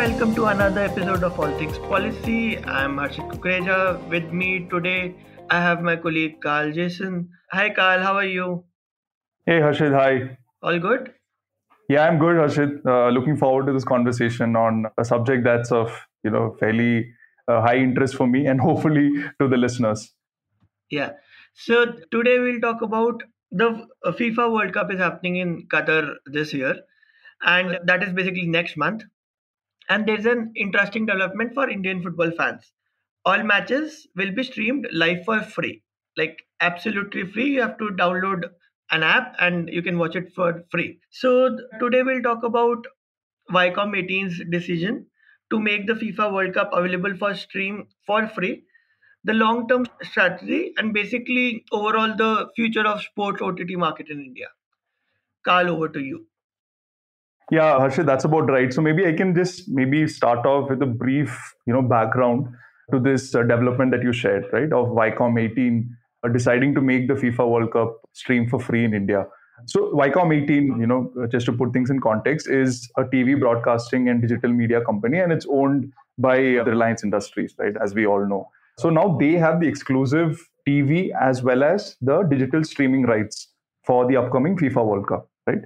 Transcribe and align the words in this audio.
Welcome 0.00 0.34
to 0.34 0.46
another 0.46 0.80
episode 0.80 1.22
of 1.22 1.38
All 1.38 1.50
Things 1.58 1.76
Policy. 1.78 2.56
I'm 2.74 2.96
Harshit 2.96 3.26
Kukreja. 3.30 3.78
With 4.08 4.32
me 4.32 4.66
today, 4.70 5.14
I 5.50 5.60
have 5.60 5.82
my 5.82 5.94
colleague 5.96 6.40
Carl 6.40 6.72
Jason. 6.72 7.28
Hi, 7.52 7.68
Carl. 7.68 8.00
How 8.02 8.14
are 8.14 8.30
you? 8.36 8.64
Hey 9.44 9.58
Harshit, 9.64 9.92
hi. 9.92 10.38
All 10.62 10.78
good? 10.78 11.12
Yeah, 11.90 12.06
I'm 12.06 12.18
good, 12.18 12.36
Harshit. 12.36 12.80
Uh, 12.86 13.10
looking 13.10 13.36
forward 13.36 13.66
to 13.66 13.74
this 13.74 13.84
conversation 13.84 14.56
on 14.56 14.86
a 14.96 15.04
subject 15.04 15.44
that's 15.44 15.70
of 15.70 15.92
you 16.24 16.30
know 16.30 16.56
fairly 16.58 17.12
uh, 17.46 17.60
high 17.60 17.76
interest 17.76 18.14
for 18.14 18.26
me 18.26 18.46
and 18.46 18.58
hopefully 18.68 19.10
to 19.38 19.48
the 19.48 19.58
listeners. 19.58 20.10
Yeah. 20.90 21.10
So 21.52 21.84
today 22.10 22.38
we'll 22.38 22.66
talk 22.66 22.80
about 22.80 23.22
the 23.50 23.86
FIFA 24.06 24.50
World 24.50 24.72
Cup 24.72 24.90
is 24.94 24.98
happening 24.98 25.36
in 25.36 25.56
Qatar 25.68 26.14
this 26.24 26.54
year, 26.54 26.76
and 27.42 27.80
that 27.84 28.02
is 28.02 28.14
basically 28.14 28.46
next 28.46 28.78
month. 28.78 29.10
And 29.90 30.06
there's 30.06 30.24
an 30.24 30.52
interesting 30.56 31.04
development 31.04 31.52
for 31.52 31.68
Indian 31.68 32.02
football 32.02 32.30
fans. 32.30 32.72
All 33.26 33.42
matches 33.42 34.06
will 34.16 34.32
be 34.32 34.42
streamed 34.42 34.88
live 34.90 35.24
for 35.26 35.42
free, 35.42 35.82
like 36.16 36.46
absolutely 36.60 37.26
free. 37.30 37.50
You 37.56 37.60
have 37.62 37.76
to 37.78 37.90
download 37.90 38.50
an 38.90 39.02
app 39.02 39.36
and 39.38 39.68
you 39.68 39.82
can 39.82 39.98
watch 39.98 40.16
it 40.16 40.32
for 40.34 40.64
free. 40.70 41.00
So 41.10 41.58
today 41.78 42.02
we'll 42.02 42.22
talk 42.22 42.42
about 42.42 42.86
Viacom 43.50 43.96
18's 43.98 44.42
decision 44.50 45.06
to 45.50 45.60
make 45.60 45.86
the 45.86 45.94
FIFA 45.94 46.32
World 46.32 46.54
Cup 46.54 46.70
available 46.72 47.16
for 47.16 47.34
stream 47.34 47.88
for 48.06 48.26
free, 48.28 48.64
the 49.24 49.34
long-term 49.34 49.86
strategy, 50.02 50.74
and 50.78 50.94
basically 50.94 51.64
overall 51.72 52.16
the 52.16 52.50
future 52.56 52.86
of 52.86 53.02
sports 53.02 53.42
OTT 53.42 53.76
market 53.76 54.08
in 54.10 54.20
India. 54.20 54.48
Carl, 55.44 55.68
over 55.70 55.88
to 55.90 56.00
you. 56.00 56.26
Yeah, 57.50 57.78
Harshit, 57.80 58.06
that's 58.06 58.24
about 58.24 58.48
right. 58.48 58.72
So 58.72 58.80
maybe 58.80 59.06
I 59.06 59.12
can 59.12 59.34
just 59.34 59.68
maybe 59.68 60.06
start 60.06 60.46
off 60.46 60.70
with 60.70 60.82
a 60.82 60.86
brief 60.86 61.54
you 61.66 61.72
know 61.72 61.82
background 61.82 62.46
to 62.92 63.00
this 63.00 63.34
uh, 63.34 63.42
development 63.42 63.90
that 63.92 64.02
you 64.02 64.12
shared, 64.12 64.44
right? 64.52 64.72
Of 64.72 64.88
Viacom 64.88 65.40
18 65.40 65.96
uh, 66.24 66.28
deciding 66.28 66.74
to 66.74 66.80
make 66.80 67.08
the 67.08 67.14
FIFA 67.14 67.48
World 67.50 67.72
Cup 67.72 67.96
stream 68.12 68.48
for 68.48 68.60
free 68.60 68.84
in 68.84 68.94
India. 68.94 69.26
So 69.66 69.90
Viacom 69.92 70.34
18, 70.34 70.78
you 70.80 70.86
know, 70.86 71.12
uh, 71.20 71.26
just 71.26 71.46
to 71.46 71.52
put 71.52 71.72
things 71.72 71.90
in 71.90 72.00
context, 72.00 72.48
is 72.48 72.88
a 72.96 73.02
TV 73.04 73.34
broadcasting 73.34 74.08
and 74.08 74.22
digital 74.22 74.52
media 74.52 74.80
company, 74.84 75.18
and 75.18 75.32
it's 75.32 75.46
owned 75.50 75.92
by 76.18 76.36
uh, 76.56 76.64
the 76.64 76.70
Reliance 76.70 77.02
Industries, 77.02 77.54
right? 77.58 77.74
As 77.82 77.94
we 77.94 78.06
all 78.06 78.26
know. 78.26 78.48
So 78.78 78.90
now 78.90 79.16
they 79.18 79.32
have 79.32 79.60
the 79.60 79.66
exclusive 79.68 80.40
TV 80.66 81.10
as 81.20 81.42
well 81.42 81.62
as 81.64 81.96
the 82.00 82.22
digital 82.22 82.62
streaming 82.64 83.02
rights 83.02 83.48
for 83.84 84.06
the 84.06 84.16
upcoming 84.16 84.56
FIFA 84.56 84.86
World 84.86 85.08
Cup, 85.08 85.28
right? 85.46 85.58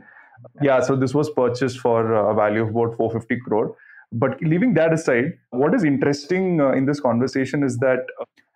Yeah, 0.62 0.80
so 0.80 0.96
this 0.96 1.14
was 1.14 1.30
purchased 1.30 1.78
for 1.78 2.12
a 2.12 2.34
value 2.34 2.62
of 2.62 2.70
about 2.70 2.96
450 2.96 3.40
crore. 3.40 3.76
But 4.12 4.40
leaving 4.42 4.74
that 4.74 4.92
aside, 4.92 5.32
what 5.50 5.74
is 5.74 5.84
interesting 5.84 6.60
uh, 6.60 6.72
in 6.72 6.86
this 6.86 7.00
conversation 7.00 7.62
is 7.64 7.78
that 7.78 8.06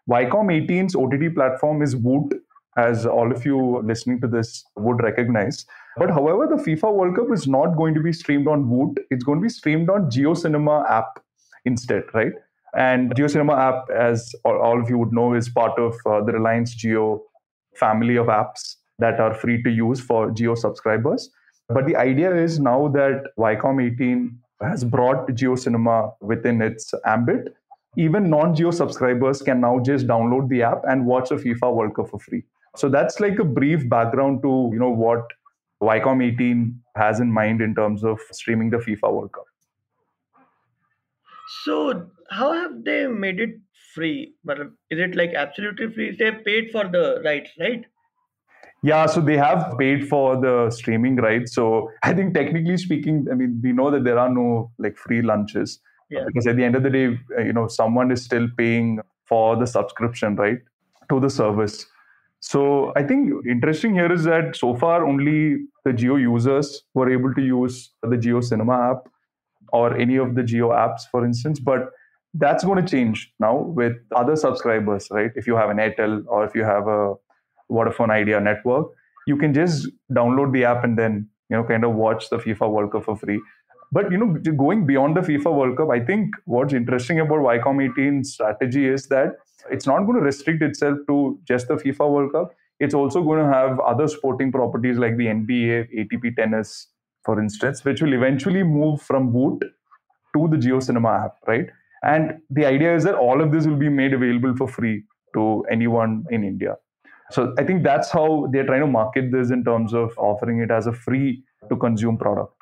Viacom 0.08 0.48
18's 0.48 0.94
OTT 0.94 1.34
platform 1.34 1.82
is 1.82 1.94
Voot, 1.94 2.32
as 2.76 3.04
all 3.04 3.32
of 3.32 3.44
you 3.44 3.82
listening 3.82 4.20
to 4.20 4.28
this 4.28 4.64
would 4.76 5.02
recognize. 5.02 5.66
But 5.96 6.10
however, 6.10 6.46
the 6.46 6.62
FIFA 6.62 6.94
World 6.94 7.16
Cup 7.16 7.26
is 7.32 7.48
not 7.48 7.76
going 7.76 7.94
to 7.94 8.00
be 8.00 8.12
streamed 8.12 8.46
on 8.46 8.64
Voot. 8.68 8.98
It's 9.10 9.24
going 9.24 9.40
to 9.40 9.42
be 9.42 9.48
streamed 9.48 9.90
on 9.90 10.10
Jio 10.10 10.36
Cinema 10.36 10.84
app 10.88 11.20
instead, 11.64 12.04
right? 12.14 12.32
And 12.76 13.14
Jio 13.16 13.28
Cinema 13.28 13.54
app, 13.54 13.90
as 13.90 14.32
all 14.44 14.60
all 14.60 14.80
of 14.80 14.88
you 14.88 14.98
would 14.98 15.12
know, 15.12 15.34
is 15.34 15.48
part 15.48 15.78
of 15.78 15.94
uh, 16.06 16.22
the 16.22 16.32
Reliance 16.32 16.74
Jio 16.76 17.20
family 17.74 18.16
of 18.16 18.26
apps 18.26 18.76
that 18.98 19.20
are 19.20 19.34
free 19.34 19.62
to 19.62 19.70
use 19.70 20.00
for 20.00 20.30
Jio 20.30 20.56
subscribers. 20.56 21.30
But 21.68 21.86
the 21.86 21.96
idea 21.96 22.34
is 22.34 22.58
now 22.58 22.88
that 22.88 23.24
Viacom 23.38 23.82
18 23.92 24.38
has 24.62 24.84
brought 24.84 25.28
JioCinema 25.28 26.14
within 26.20 26.62
its 26.62 26.94
ambit. 27.04 27.54
Even 27.96 28.30
non-Jio 28.30 28.72
subscribers 28.72 29.42
can 29.42 29.60
now 29.60 29.78
just 29.80 30.06
download 30.06 30.48
the 30.48 30.62
app 30.62 30.82
and 30.88 31.04
watch 31.04 31.28
the 31.28 31.36
FIFA 31.36 31.74
World 31.74 31.94
Cup 31.94 32.08
for 32.10 32.18
free. 32.20 32.44
So 32.76 32.88
that's 32.88 33.20
like 33.20 33.38
a 33.38 33.44
brief 33.44 33.88
background 33.88 34.42
to 34.42 34.70
you 34.72 34.78
know 34.78 34.90
what 34.90 35.26
Viacom 35.82 36.24
18 36.24 36.80
has 36.96 37.20
in 37.20 37.30
mind 37.30 37.60
in 37.60 37.74
terms 37.74 38.04
of 38.04 38.18
streaming 38.30 38.70
the 38.70 38.78
FIFA 38.78 39.12
World 39.12 39.32
Cup. 39.32 39.44
So 41.64 42.10
how 42.30 42.52
have 42.52 42.84
they 42.84 43.06
made 43.06 43.40
it 43.40 43.58
free? 43.94 44.34
But 44.44 44.58
is 44.90 44.98
it 45.00 45.16
like 45.16 45.34
absolutely 45.34 45.92
free? 45.92 46.16
They 46.16 46.30
paid 46.30 46.70
for 46.70 46.88
the 46.88 47.20
rights, 47.24 47.50
right? 47.58 47.84
Yeah, 48.82 49.06
so 49.06 49.20
they 49.20 49.36
have 49.36 49.74
paid 49.78 50.08
for 50.08 50.40
the 50.40 50.70
streaming 50.70 51.16
rights. 51.16 51.54
So 51.54 51.90
I 52.04 52.12
think 52.14 52.34
technically 52.34 52.76
speaking, 52.76 53.26
I 53.30 53.34
mean, 53.34 53.60
we 53.62 53.72
know 53.72 53.90
that 53.90 54.04
there 54.04 54.18
are 54.18 54.30
no 54.30 54.70
like 54.78 54.96
free 54.96 55.20
lunches 55.22 55.80
Yeah. 56.10 56.24
because 56.26 56.46
at 56.46 56.56
the 56.56 56.64
end 56.64 56.76
of 56.76 56.82
the 56.84 56.90
day, 56.90 57.18
uh, 57.36 57.42
you 57.42 57.52
know, 57.52 57.66
someone 57.66 58.10
is 58.12 58.24
still 58.24 58.46
paying 58.56 59.00
for 59.26 59.56
the 59.56 59.66
subscription, 59.66 60.36
right, 60.36 60.58
to 61.10 61.18
the 61.20 61.28
service. 61.28 61.86
So 62.40 62.92
I 62.94 63.02
think 63.02 63.32
interesting 63.46 63.94
here 63.94 64.12
is 64.12 64.24
that 64.24 64.54
so 64.54 64.74
far 64.76 65.04
only 65.04 65.66
the 65.84 65.90
Jio 65.92 66.20
users 66.20 66.84
were 66.94 67.10
able 67.10 67.34
to 67.34 67.42
use 67.42 67.92
the 68.02 68.16
Jio 68.16 68.42
Cinema 68.44 68.92
app 68.92 69.08
or 69.72 69.96
any 69.96 70.16
of 70.16 70.36
the 70.36 70.42
Jio 70.42 70.70
apps, 70.70 71.00
for 71.10 71.24
instance. 71.24 71.58
But 71.58 71.90
that's 72.34 72.62
going 72.64 72.84
to 72.84 72.88
change 72.88 73.32
now 73.40 73.56
with 73.58 73.94
other 74.14 74.36
subscribers, 74.36 75.08
right? 75.10 75.32
If 75.34 75.46
you 75.48 75.56
have 75.56 75.70
an 75.70 75.78
Airtel 75.78 76.24
or 76.28 76.44
if 76.44 76.54
you 76.54 76.62
have 76.62 76.86
a 76.86 77.14
Vodafone 77.70 78.10
Idea 78.10 78.40
network, 78.40 78.88
you 79.26 79.36
can 79.36 79.52
just 79.54 79.88
download 80.12 80.52
the 80.52 80.64
app 80.64 80.84
and 80.84 80.98
then 80.98 81.28
you 81.50 81.56
know 81.56 81.64
kind 81.64 81.84
of 81.84 81.94
watch 81.94 82.30
the 82.30 82.38
FIFA 82.38 82.70
World 82.70 82.92
Cup 82.92 83.04
for 83.04 83.16
free. 83.16 83.40
But 83.90 84.12
you 84.12 84.18
know, 84.18 84.34
going 84.52 84.86
beyond 84.86 85.16
the 85.16 85.20
FIFA 85.20 85.54
World 85.54 85.76
Cup, 85.78 85.90
I 85.90 86.00
think 86.00 86.34
what's 86.44 86.74
interesting 86.74 87.20
about 87.20 87.38
Viacom 87.38 87.82
18 87.90 88.22
strategy 88.24 88.86
is 88.86 89.06
that 89.08 89.36
it's 89.70 89.86
not 89.86 90.00
going 90.00 90.14
to 90.18 90.20
restrict 90.24 90.62
itself 90.62 90.98
to 91.08 91.38
just 91.44 91.68
the 91.68 91.74
FIFA 91.74 92.10
World 92.10 92.32
Cup. 92.32 92.54
It's 92.80 92.94
also 92.94 93.22
going 93.22 93.44
to 93.44 93.52
have 93.52 93.80
other 93.80 94.06
sporting 94.06 94.52
properties 94.52 94.98
like 94.98 95.16
the 95.16 95.26
NBA, 95.26 95.88
ATP 95.98 96.36
tennis, 96.36 96.88
for 97.24 97.40
instance, 97.40 97.84
which 97.84 98.02
will 98.02 98.12
eventually 98.12 98.62
move 98.62 99.00
from 99.02 99.32
Voot 99.32 99.60
to 99.60 100.48
the 100.48 100.56
Jio 100.56 100.82
Cinema 100.82 101.24
app, 101.24 101.36
right? 101.46 101.68
And 102.02 102.40
the 102.50 102.66
idea 102.66 102.94
is 102.94 103.04
that 103.04 103.14
all 103.14 103.40
of 103.40 103.50
this 103.52 103.66
will 103.66 103.76
be 103.76 103.88
made 103.88 104.12
available 104.12 104.54
for 104.56 104.68
free 104.68 105.04
to 105.34 105.64
anyone 105.70 106.24
in 106.30 106.44
India. 106.44 106.76
So 107.30 107.54
I 107.58 107.64
think 107.64 107.84
that's 107.84 108.10
how 108.10 108.48
they're 108.52 108.66
trying 108.66 108.80
to 108.80 108.86
market 108.86 109.30
this 109.32 109.50
in 109.50 109.64
terms 109.64 109.94
of 109.94 110.12
offering 110.18 110.60
it 110.60 110.70
as 110.70 110.86
a 110.86 110.92
free 110.92 111.44
to 111.68 111.76
consume 111.76 112.16
product. 112.18 112.54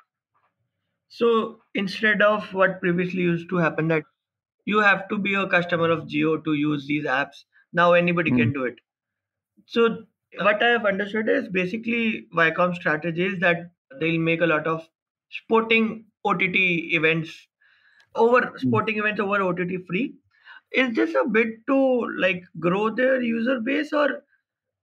So 1.09 1.63
instead 1.75 2.23
of 2.23 2.53
what 2.55 2.81
previously 2.81 3.23
used 3.23 3.49
to 3.51 3.57
happen 3.57 3.89
that 3.89 4.05
you 4.67 4.81
have 4.81 5.09
to 5.09 5.19
be 5.19 5.35
a 5.35 5.49
customer 5.49 5.91
of 5.91 6.07
Jio 6.07 6.45
to 6.45 6.55
use 6.55 6.87
these 6.87 7.05
apps, 7.05 7.45
now 7.73 7.93
anybody 7.93 8.33
can 8.33 8.49
Hmm. 8.49 8.53
do 8.53 8.65
it. 8.65 8.81
So 9.67 10.07
what 10.39 10.63
I 10.63 10.69
have 10.71 10.87
understood 10.87 11.29
is 11.29 11.49
basically 11.49 12.29
Viacom's 12.33 12.77
strategy 12.79 13.25
is 13.27 13.41
that 13.41 13.73
they'll 14.01 14.21
make 14.21 14.41
a 14.43 14.47
lot 14.47 14.67
of 14.67 14.89
sporting 15.31 16.07
OTT 16.25 16.95
events 16.95 17.49
over 18.15 18.53
sporting 18.59 18.99
events 18.99 19.21
over 19.21 19.43
OTT 19.43 19.79
free. 19.79 20.17
Is 20.73 20.95
this 20.95 21.15
a 21.15 21.27
bit 21.29 21.67
to 21.69 21.79
like 22.19 22.45
grow 22.61 22.91
their 22.91 23.23
user 23.23 23.61
base 23.61 23.93
or 23.93 24.25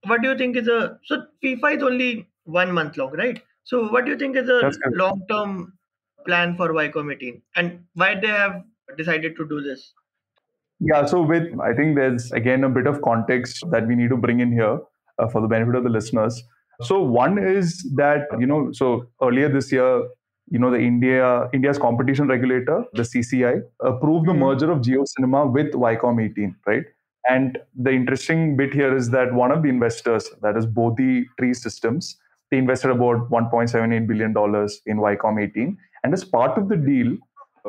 what 0.06 0.22
do 0.22 0.28
you 0.28 0.38
think 0.38 0.56
is 0.56 0.68
a 0.68 0.98
so 1.04 1.26
FIFA 1.42 1.76
is 1.76 1.82
only 1.82 2.28
one 2.44 2.72
month 2.72 2.96
long, 2.96 3.12
right? 3.12 3.42
So 3.64 3.88
what 3.88 4.04
do 4.04 4.10
you 4.12 4.18
think 4.18 4.36
is 4.36 4.48
a 4.48 4.70
long 4.90 5.26
term 5.28 5.78
plan 6.26 6.56
for 6.56 6.78
18 6.80 7.42
and 7.56 7.84
why 7.94 8.14
they 8.20 8.28
have 8.28 8.62
decided 8.96 9.36
to 9.36 9.48
do 9.48 9.60
this? 9.62 9.92
Yeah, 10.80 11.06
so 11.06 11.22
with 11.22 11.58
I 11.60 11.72
think 11.74 11.96
there's 11.96 12.30
again 12.32 12.64
a 12.64 12.68
bit 12.68 12.86
of 12.86 13.00
context 13.02 13.64
that 13.70 13.86
we 13.86 13.94
need 13.94 14.10
to 14.10 14.16
bring 14.16 14.40
in 14.40 14.52
here 14.52 14.80
uh, 15.18 15.28
for 15.28 15.40
the 15.40 15.48
benefit 15.48 15.76
of 15.76 15.84
the 15.84 15.90
listeners. 15.90 16.42
So 16.82 17.00
one 17.02 17.38
is 17.38 17.88
that 17.96 18.26
you 18.38 18.46
know, 18.46 18.72
so 18.72 19.06
earlier 19.22 19.48
this 19.48 19.70
year, 19.72 20.02
you 20.50 20.58
know, 20.58 20.70
the 20.70 20.78
India 20.78 21.48
India's 21.52 21.78
competition 21.78 22.28
regulator, 22.28 22.84
the 22.94 23.04
CCI, 23.04 23.60
approved 23.80 24.28
the 24.28 24.32
Mhm. 24.32 24.38
merger 24.40 24.70
of 24.70 24.80
Jio 24.80 25.06
Cinema 25.06 25.46
with 25.46 25.72
Viacom 25.72 26.22
18, 26.22 26.56
right? 26.66 26.84
And 27.28 27.58
the 27.74 27.90
interesting 27.90 28.56
bit 28.56 28.74
here 28.74 28.94
is 28.94 29.10
that 29.10 29.32
one 29.32 29.50
of 29.50 29.62
the 29.62 29.68
investors, 29.68 30.28
that 30.42 30.56
is 30.56 30.66
Bodhi 30.66 31.26
Tree 31.38 31.54
Systems, 31.54 32.18
they 32.50 32.58
invested 32.58 32.90
about 32.90 33.30
1.78 33.30 34.06
billion 34.06 34.32
dollars 34.32 34.80
in 34.86 34.98
Viacom 34.98 35.42
18, 35.42 35.76
and 36.02 36.12
as 36.12 36.24
part 36.24 36.58
of 36.58 36.68
the 36.68 36.76
deal, 36.76 37.16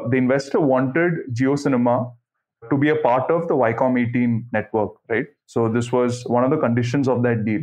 the 0.10 0.18
investor 0.18 0.60
wanted 0.60 1.14
JioCinema 1.34 2.14
to 2.70 2.78
be 2.78 2.90
a 2.90 2.96
part 2.98 3.32
of 3.32 3.48
the 3.48 3.54
Viacom 3.54 4.00
18 4.00 4.48
network, 4.52 4.92
right? 5.10 5.26
So 5.46 5.70
this 5.70 5.92
was 5.92 6.24
one 6.26 6.44
of 6.44 6.52
the 6.52 6.58
conditions 6.58 7.08
of 7.08 7.24
that 7.24 7.46
deal. 7.46 7.62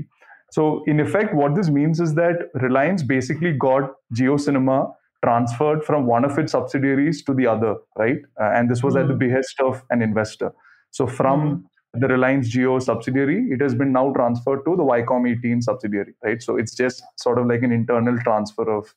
So 0.51 0.83
in 0.87 1.01
effect, 1.01 1.35
what 1.35 1.55
this 1.55 1.69
means 1.69 2.01
is 2.01 2.15
that 2.15 2.51
Reliance 2.55 3.03
basically 3.03 3.53
got 3.53 3.93
JioCinema 4.15 4.93
transferred 5.25 5.85
from 5.85 6.07
one 6.07 6.25
of 6.25 6.39
its 6.39 6.53
subsidiaries 6.53 7.23
to 7.25 7.35
the 7.35 7.47
other, 7.47 7.77
right? 7.97 8.19
Uh, 8.41 8.51
and 8.55 8.71
this 8.71 8.83
was 8.83 8.95
mm-hmm. 8.95 9.03
at 9.03 9.09
the 9.09 9.15
hmm. 9.15 9.31
behest 9.31 9.61
of 9.61 9.83
an 9.91 10.03
investor. 10.03 10.53
So 10.91 11.07
from 11.07 11.41
mm-hmm. 11.41 11.65
The 11.95 12.09
Reliance 12.09 12.55
Jio 12.55 12.81
subsidiary, 12.83 13.49
it 13.51 13.61
has 13.61 13.75
been 13.75 13.93
now 13.93 14.13
transferred 14.13 14.65
to 14.65 14.77
the 14.77 14.83
Viacom 14.83 15.31
18 15.31 15.61
subsidiary, 15.61 16.15
right? 16.25 16.43
So 16.43 16.57
it's 16.57 16.75
just 16.75 17.03
sort 17.17 17.39
of 17.39 17.47
like 17.47 17.63
an 17.63 17.71
internal 17.71 18.19
transfer 18.21 18.71
of 18.71 18.95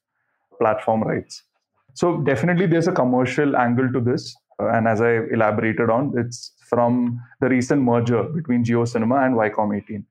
platform 0.57 1.03
rights. 1.03 1.43
So 1.93 2.17
definitely 2.21 2.67
there's 2.67 2.87
a 2.87 2.93
commercial 2.93 3.57
angle 3.57 3.91
to 3.91 3.99
this. 3.99 4.35
Uh, 4.59 4.69
and 4.69 4.87
as 4.87 5.01
I 5.01 5.19
elaborated 5.33 5.89
on, 5.89 6.13
it's 6.17 6.53
from 6.69 7.21
the 7.41 7.49
recent 7.49 7.81
merger 7.81 8.23
between 8.23 8.63
JioCinema 8.63 9.25
and 9.25 9.35
Viacom 9.35 9.75
18. 9.77 10.05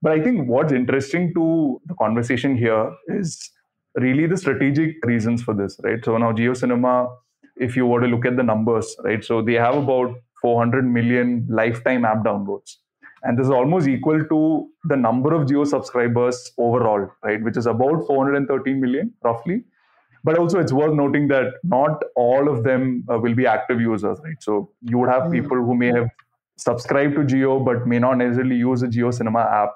But 0.00 0.12
I 0.12 0.20
think 0.20 0.48
what's 0.48 0.72
interesting 0.72 1.32
to 1.34 1.80
the 1.86 1.94
conversation 1.94 2.56
here 2.56 2.92
is 3.08 3.50
really 3.96 4.26
the 4.26 4.36
strategic 4.36 5.04
reasons 5.04 5.42
for 5.42 5.54
this, 5.54 5.78
right? 5.82 6.04
So 6.04 6.16
now 6.18 6.32
JioCinema, 6.32 7.14
if 7.56 7.76
you 7.76 7.86
were 7.86 8.00
to 8.00 8.06
look 8.06 8.26
at 8.26 8.36
the 8.36 8.42
numbers, 8.42 8.96
right? 9.04 9.22
So 9.22 9.42
they 9.42 9.54
have 9.54 9.76
about 9.76 10.14
400 10.42 10.84
million 10.84 11.46
lifetime 11.48 12.04
app 12.04 12.24
downloads. 12.24 12.76
And 13.22 13.38
this 13.38 13.46
is 13.46 13.50
almost 13.50 13.86
equal 13.86 14.24
to 14.24 14.68
the 14.84 14.96
number 14.96 15.32
of 15.32 15.46
jio 15.48 15.66
subscribers 15.66 16.52
overall, 16.58 17.08
right? 17.22 17.42
Which 17.42 17.56
is 17.56 17.66
about 17.66 18.06
413 18.06 18.80
million 18.80 19.14
roughly. 19.22 19.62
But 20.24 20.38
also, 20.38 20.58
it's 20.60 20.72
worth 20.72 20.94
noting 20.94 21.28
that 21.28 21.54
not 21.64 22.02
all 22.14 22.48
of 22.48 22.62
them 22.64 23.04
uh, 23.10 23.18
will 23.18 23.34
be 23.34 23.46
active 23.46 23.80
users, 23.80 24.18
right? 24.22 24.40
So 24.40 24.70
you 24.82 24.98
would 24.98 25.08
have 25.08 25.24
mm. 25.24 25.32
people 25.32 25.56
who 25.56 25.74
may 25.74 25.92
have 25.92 26.10
subscribed 26.56 27.14
to 27.14 27.22
jio 27.22 27.64
but 27.64 27.86
may 27.86 27.98
not 27.98 28.18
necessarily 28.18 28.56
use 28.56 28.82
a 28.82 29.12
cinema 29.12 29.40
app. 29.40 29.72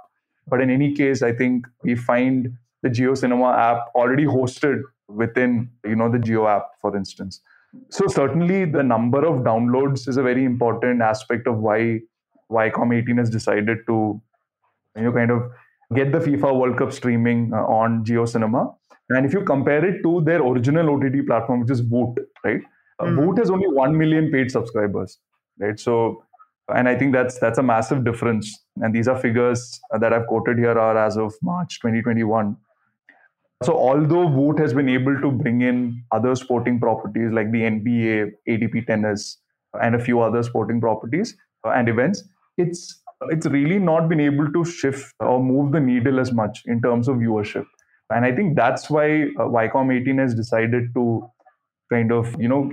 But 0.49 0.61
in 0.61 0.71
any 0.71 0.93
case, 0.95 1.23
I 1.23 1.33
think 1.33 1.67
we 1.83 1.97
find 1.97 2.53
the 2.83 2.89
jio 2.89 3.17
cinema 3.17 3.51
app 3.53 3.87
already 3.95 4.25
hosted 4.25 4.83
within 5.09 5.71
you 5.85 5.97
know 5.97 6.11
the 6.11 6.19
jio 6.19 6.49
app, 6.49 6.67
for 6.81 6.97
instance. 6.97 7.41
So 7.91 8.07
certainly 8.09 8.65
the 8.65 8.83
number 8.83 9.25
of 9.27 9.41
downloads 9.41 10.09
is 10.09 10.17
a 10.17 10.23
very 10.23 10.45
important 10.45 11.03
aspect 11.03 11.47
of 11.47 11.59
why 11.59 12.01
Viacom 12.51 12.97
18 12.97 13.17
has 13.19 13.31
decided 13.31 13.79
to 13.87 14.21
you 14.97 15.03
know 15.03 15.13
kind 15.13 15.31
of 15.31 15.43
get 15.95 16.13
the 16.13 16.19
FIFA 16.19 16.59
World 16.59 16.79
Cup 16.79 16.93
streaming 16.93 17.53
uh, 17.53 17.59
on 17.59 18.05
JioCinema 18.05 18.75
and 19.11 19.25
if 19.25 19.33
you 19.33 19.43
compare 19.43 19.85
it 19.85 20.03
to 20.03 20.21
their 20.23 20.43
original 20.43 20.91
OTT 20.91 21.27
platform, 21.27 21.61
which 21.61 21.71
is 21.71 21.81
Voot, 21.81 22.17
right? 22.45 22.61
Mm. 23.01 23.17
Voot 23.17 23.39
has 23.39 23.51
only 23.51 23.69
1 23.69 23.97
million 23.97 24.33
paid 24.33 24.51
subscribers, 24.51 25.19
right? 25.61 25.79
So, 25.79 26.25
and 26.69 26.89
I 26.89 26.97
think 26.97 27.13
that's 27.13 27.39
that's 27.39 27.59
a 27.59 27.63
massive 27.63 28.05
difference. 28.05 28.65
And 28.77 28.93
these 28.95 29.07
are 29.07 29.17
figures 29.17 29.81
that 30.01 30.13
I've 30.13 30.27
quoted 30.27 30.59
here 30.59 30.77
are 30.77 30.99
as 30.99 31.17
of 31.17 31.35
March 31.41 31.79
2021. 31.81 32.57
So, 33.63 33.73
although 33.73 34.29
Voot 34.29 34.59
has 34.59 34.75
been 34.75 34.89
able 34.89 35.19
to 35.21 35.31
bring 35.31 35.63
in 35.63 36.03
other 36.13 36.35
sporting 36.35 36.79
properties 36.79 37.33
like 37.33 37.51
the 37.53 37.63
NBA, 37.63 38.33
ATP 38.49 38.87
tennis, 38.87 39.39
and 39.83 39.95
a 39.95 39.99
few 39.99 40.21
other 40.21 40.43
sporting 40.43 40.81
properties 40.81 41.37
uh, 41.67 41.71
and 41.71 41.89
events, 41.89 42.23
it's 42.59 43.03
it's 43.31 43.47
really 43.47 43.79
not 43.79 44.09
been 44.09 44.21
able 44.21 44.53
to 44.53 44.65
shift 44.65 45.15
or 45.21 45.43
move 45.43 45.73
the 45.73 45.81
needle 45.81 46.21
as 46.21 46.33
much 46.33 46.63
in 46.67 46.83
terms 46.83 47.09
of 47.09 47.17
viewership. 47.17 47.65
And 48.11 48.25
i 48.25 48.33
think 48.35 48.57
that's 48.57 48.89
why 48.89 49.23
uh, 49.23 49.49
Viacom 49.55 49.93
18 49.93 50.19
has 50.19 50.35
decided 50.35 50.95
to 50.95 51.29
kind 51.93 52.13
of 52.13 52.35
you 52.41 52.49
know 52.49 52.71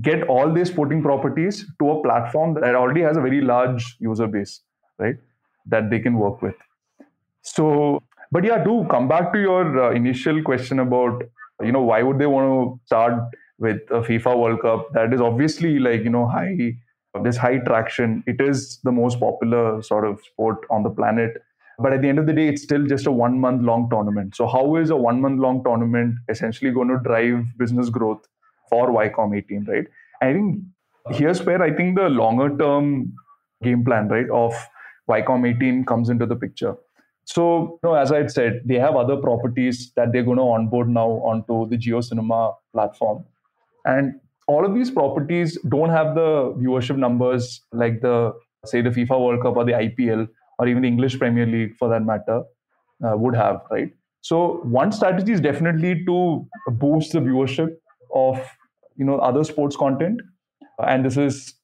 get 0.00 0.22
all 0.28 0.52
these 0.52 0.68
sporting 0.68 1.02
properties 1.02 1.64
to 1.80 1.90
a 1.90 2.02
platform 2.02 2.54
that 2.54 2.74
already 2.74 3.00
has 3.00 3.16
a 3.16 3.20
very 3.20 3.40
large 3.40 3.96
user 4.00 4.26
base 4.26 4.60
right 4.98 5.16
that 5.66 5.90
they 5.90 5.98
can 5.98 6.18
work 6.18 6.40
with. 6.42 6.54
So 7.42 8.02
but 8.32 8.44
yeah 8.44 8.62
do 8.62 8.86
come 8.90 9.08
back 9.08 9.32
to 9.32 9.40
your 9.40 9.84
uh, 9.84 9.90
initial 9.92 10.42
question 10.42 10.78
about 10.78 11.22
you 11.62 11.72
know 11.72 11.82
why 11.82 12.02
would 12.02 12.18
they 12.18 12.26
want 12.26 12.46
to 12.46 12.86
start 12.86 13.14
with 13.58 13.80
a 13.90 14.00
fifa 14.00 14.36
world 14.36 14.60
cup 14.60 14.92
that 14.92 15.12
is 15.12 15.20
obviously 15.20 15.78
like 15.78 16.02
you 16.02 16.10
know 16.10 16.26
high 16.26 16.72
this 17.22 17.36
high 17.36 17.58
traction 17.58 18.22
it 18.26 18.40
is 18.40 18.78
the 18.82 18.90
most 18.92 19.20
popular 19.20 19.80
sort 19.82 20.04
of 20.04 20.20
sport 20.24 20.58
on 20.70 20.82
the 20.82 20.90
planet 20.90 21.36
but 21.78 21.92
at 21.92 22.02
the 22.02 22.08
end 22.08 22.18
of 22.18 22.26
the 22.26 22.32
day, 22.32 22.48
it's 22.48 22.62
still 22.62 22.86
just 22.86 23.06
a 23.06 23.12
one 23.12 23.38
month 23.40 23.62
long 23.62 23.88
tournament. 23.90 24.36
So, 24.36 24.46
how 24.46 24.76
is 24.76 24.90
a 24.90 24.96
one 24.96 25.20
month 25.20 25.40
long 25.40 25.64
tournament 25.64 26.16
essentially 26.28 26.70
going 26.70 26.88
to 26.88 26.98
drive 26.98 27.44
business 27.58 27.88
growth 27.88 28.24
for 28.68 28.90
Viacom 28.90 29.36
18, 29.36 29.66
right? 29.68 29.86
I 30.22 30.32
think 30.32 30.62
here's 31.10 31.42
where 31.42 31.62
I 31.62 31.72
think 31.72 31.96
the 31.96 32.08
longer 32.08 32.56
term 32.56 33.12
game 33.62 33.84
plan, 33.84 34.08
right, 34.08 34.28
of 34.30 34.54
Viacom 35.08 35.56
18 35.56 35.84
comes 35.84 36.08
into 36.08 36.26
the 36.26 36.36
picture. 36.36 36.76
So, 37.26 37.78
you 37.82 37.90
know, 37.90 37.94
as 37.94 38.12
I 38.12 38.26
said, 38.26 38.62
they 38.64 38.78
have 38.78 38.96
other 38.96 39.16
properties 39.16 39.92
that 39.96 40.12
they're 40.12 40.22
going 40.24 40.36
to 40.36 40.42
onboard 40.42 40.88
now 40.88 41.08
onto 41.08 41.68
the 41.68 41.76
JioCinema 41.76 42.54
platform. 42.72 43.24
And 43.86 44.20
all 44.46 44.64
of 44.64 44.74
these 44.74 44.90
properties 44.90 45.58
don't 45.68 45.90
have 45.90 46.14
the 46.14 46.54
viewership 46.58 46.96
numbers 46.96 47.62
like 47.72 48.02
the, 48.02 48.32
say, 48.66 48.82
the 48.82 48.90
FIFA 48.90 49.20
World 49.24 49.42
Cup 49.42 49.56
or 49.56 49.64
the 49.64 49.72
IPL, 49.72 50.28
or 50.58 50.68
even 50.68 50.82
the 50.82 50.88
English 50.88 51.18
Premier 51.18 51.46
League 51.46 51.76
for 51.76 51.88
that 51.88 52.04
matter 52.04 52.42
uh, 53.04 53.16
would 53.16 53.34
have, 53.34 53.62
right? 53.70 53.92
So 54.20 54.60
one 54.62 54.92
strategy 54.92 55.32
is 55.32 55.40
definitely 55.40 56.04
to 56.06 56.46
boost 56.68 57.12
the 57.12 57.20
viewership 57.20 57.76
of 58.14 58.38
you 58.96 59.04
know 59.04 59.18
other 59.18 59.44
sports 59.44 59.76
content, 59.76 60.20
and 60.78 61.04
this 61.04 61.16
is 61.16 61.54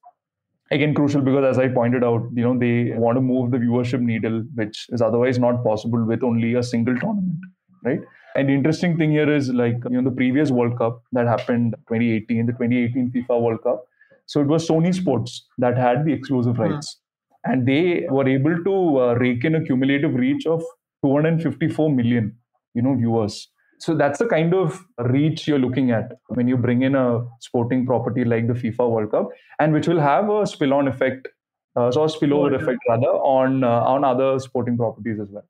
again 0.70 0.94
crucial 0.94 1.20
because 1.20 1.44
as 1.44 1.58
I 1.58 1.69
pointed 1.69 2.05
out, 2.05 2.22
you 2.34 2.43
know 2.43 2.58
they 2.58 2.93
want 2.96 3.17
to 3.17 3.20
move 3.20 3.50
the 3.50 3.58
viewership 3.58 4.00
needle, 4.00 4.43
which 4.55 4.87
is 4.90 5.02
otherwise 5.02 5.38
not 5.38 5.62
possible 5.64 6.05
with 6.05 6.22
only 6.22 6.55
a 6.55 6.62
single 6.62 6.96
tournament, 6.96 7.40
right? 7.84 8.00
And 8.37 8.49
the 8.49 8.55
interesting 8.55 8.96
thing 8.96 9.11
here 9.11 9.32
is 9.32 9.49
like 9.50 9.76
you 9.90 10.00
know 10.00 10.08
the 10.08 10.17
previous 10.17 10.50
World 10.50 10.78
Cup 10.78 11.02
that 11.12 11.26
happened 11.26 11.75
2018, 11.88 12.46
the 12.46 12.52
2018 12.52 13.12
FIFA 13.14 13.43
World 13.43 13.62
Cup. 13.62 13.84
So 14.26 14.40
it 14.40 14.46
was 14.46 14.69
Sony 14.69 14.94
Sports 14.94 15.46
that 15.58 15.76
had 15.76 16.05
the 16.05 16.12
exclusive 16.12 16.56
hmm. 16.56 16.62
rights 16.62 16.99
and 17.44 17.67
they 17.67 18.06
were 18.11 18.28
able 18.28 18.62
to 18.64 19.00
uh, 19.00 19.14
rake 19.14 19.44
in 19.44 19.55
a 19.55 19.64
cumulative 19.64 20.14
reach 20.14 20.46
of 20.46 20.62
254 21.05 21.90
million 21.90 22.37
you 22.75 22.82
know 22.82 22.94
viewers 22.94 23.49
so 23.81 23.94
that's 23.94 24.19
the 24.19 24.27
kind 24.27 24.53
of 24.55 24.85
reach 24.99 25.49
you're 25.49 25.59
looking 25.59 25.91
at 25.91 26.12
when 26.29 26.47
you 26.47 26.56
bring 26.56 26.82
in 26.82 26.94
a 26.94 27.27
sporting 27.41 27.87
property 27.87 28.25
like 28.25 28.46
the 28.46 28.53
FIFA 28.53 28.91
World 28.91 29.10
Cup, 29.10 29.31
and 29.58 29.72
which 29.72 29.89
will 29.89 30.01
have 30.01 30.29
a 30.29 30.46
spill-on 30.46 30.87
effect, 30.87 31.29
uh, 31.77 31.91
so 31.91 32.05
a 32.05 32.06
spillover 32.06 32.55
effect 32.55 32.79
rather 32.89 33.06
on 33.06 33.65
uh, 33.65 33.81
on 33.81 34.05
other 34.05 34.39
sporting 34.39 34.77
properties 34.77 35.19
as 35.19 35.31
well. 35.31 35.49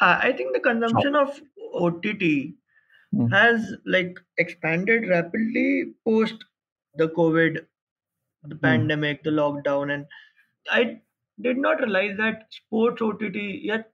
I 0.00 0.32
think 0.32 0.54
the 0.54 0.60
consumption 0.60 1.14
of 1.14 1.40
OTT 1.74 2.54
hmm. 3.14 3.26
has 3.28 3.76
like 3.84 4.18
expanded 4.38 5.08
rapidly 5.08 5.94
post 6.04 6.34
the 6.96 7.08
COVID, 7.08 7.64
the 8.44 8.54
hmm. 8.54 8.60
pandemic, 8.60 9.22
the 9.24 9.30
lockdown, 9.30 9.92
and 9.92 10.06
I 10.70 11.00
did 11.40 11.58
not 11.58 11.80
realize 11.80 12.16
that 12.16 12.46
sports 12.50 13.02
OTT 13.02 13.36
yet. 13.62 13.90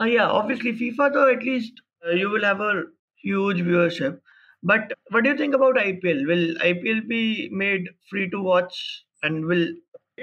Uh, 0.00 0.04
yeah, 0.04 0.28
obviously 0.28 0.72
FIFA 0.72 1.12
though 1.12 1.32
at 1.32 1.42
least 1.42 1.80
uh, 2.06 2.10
you 2.10 2.30
will 2.30 2.44
have 2.44 2.60
a 2.60 2.84
huge 3.16 3.58
viewership. 3.58 4.20
But 4.62 4.92
what 5.10 5.24
do 5.24 5.30
you 5.30 5.36
think 5.36 5.54
about 5.54 5.76
IPL? 5.76 6.26
Will 6.26 6.54
IPL 6.56 7.08
be 7.08 7.48
made 7.52 7.88
free 8.10 8.28
to 8.30 8.42
watch? 8.42 9.04
And 9.22 9.44
will 9.46 9.68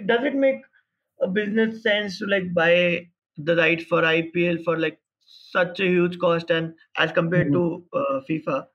does 0.05 0.23
it 0.23 0.35
make 0.35 0.61
a 1.21 1.27
business 1.27 1.81
sense 1.81 2.19
to 2.19 2.25
like 2.25 2.53
buy 2.53 3.07
the 3.37 3.55
rights 3.55 3.83
for 3.85 4.01
IPL 4.01 4.63
for 4.63 4.77
like 4.77 4.99
such 5.25 5.79
a 5.79 5.85
huge 5.85 6.19
cost 6.19 6.49
and 6.49 6.73
as 6.97 7.11
compared 7.11 7.47
mm-hmm. 7.47 7.81
to 7.91 7.99
uh, 7.99 8.21
FIFA, 8.29 8.65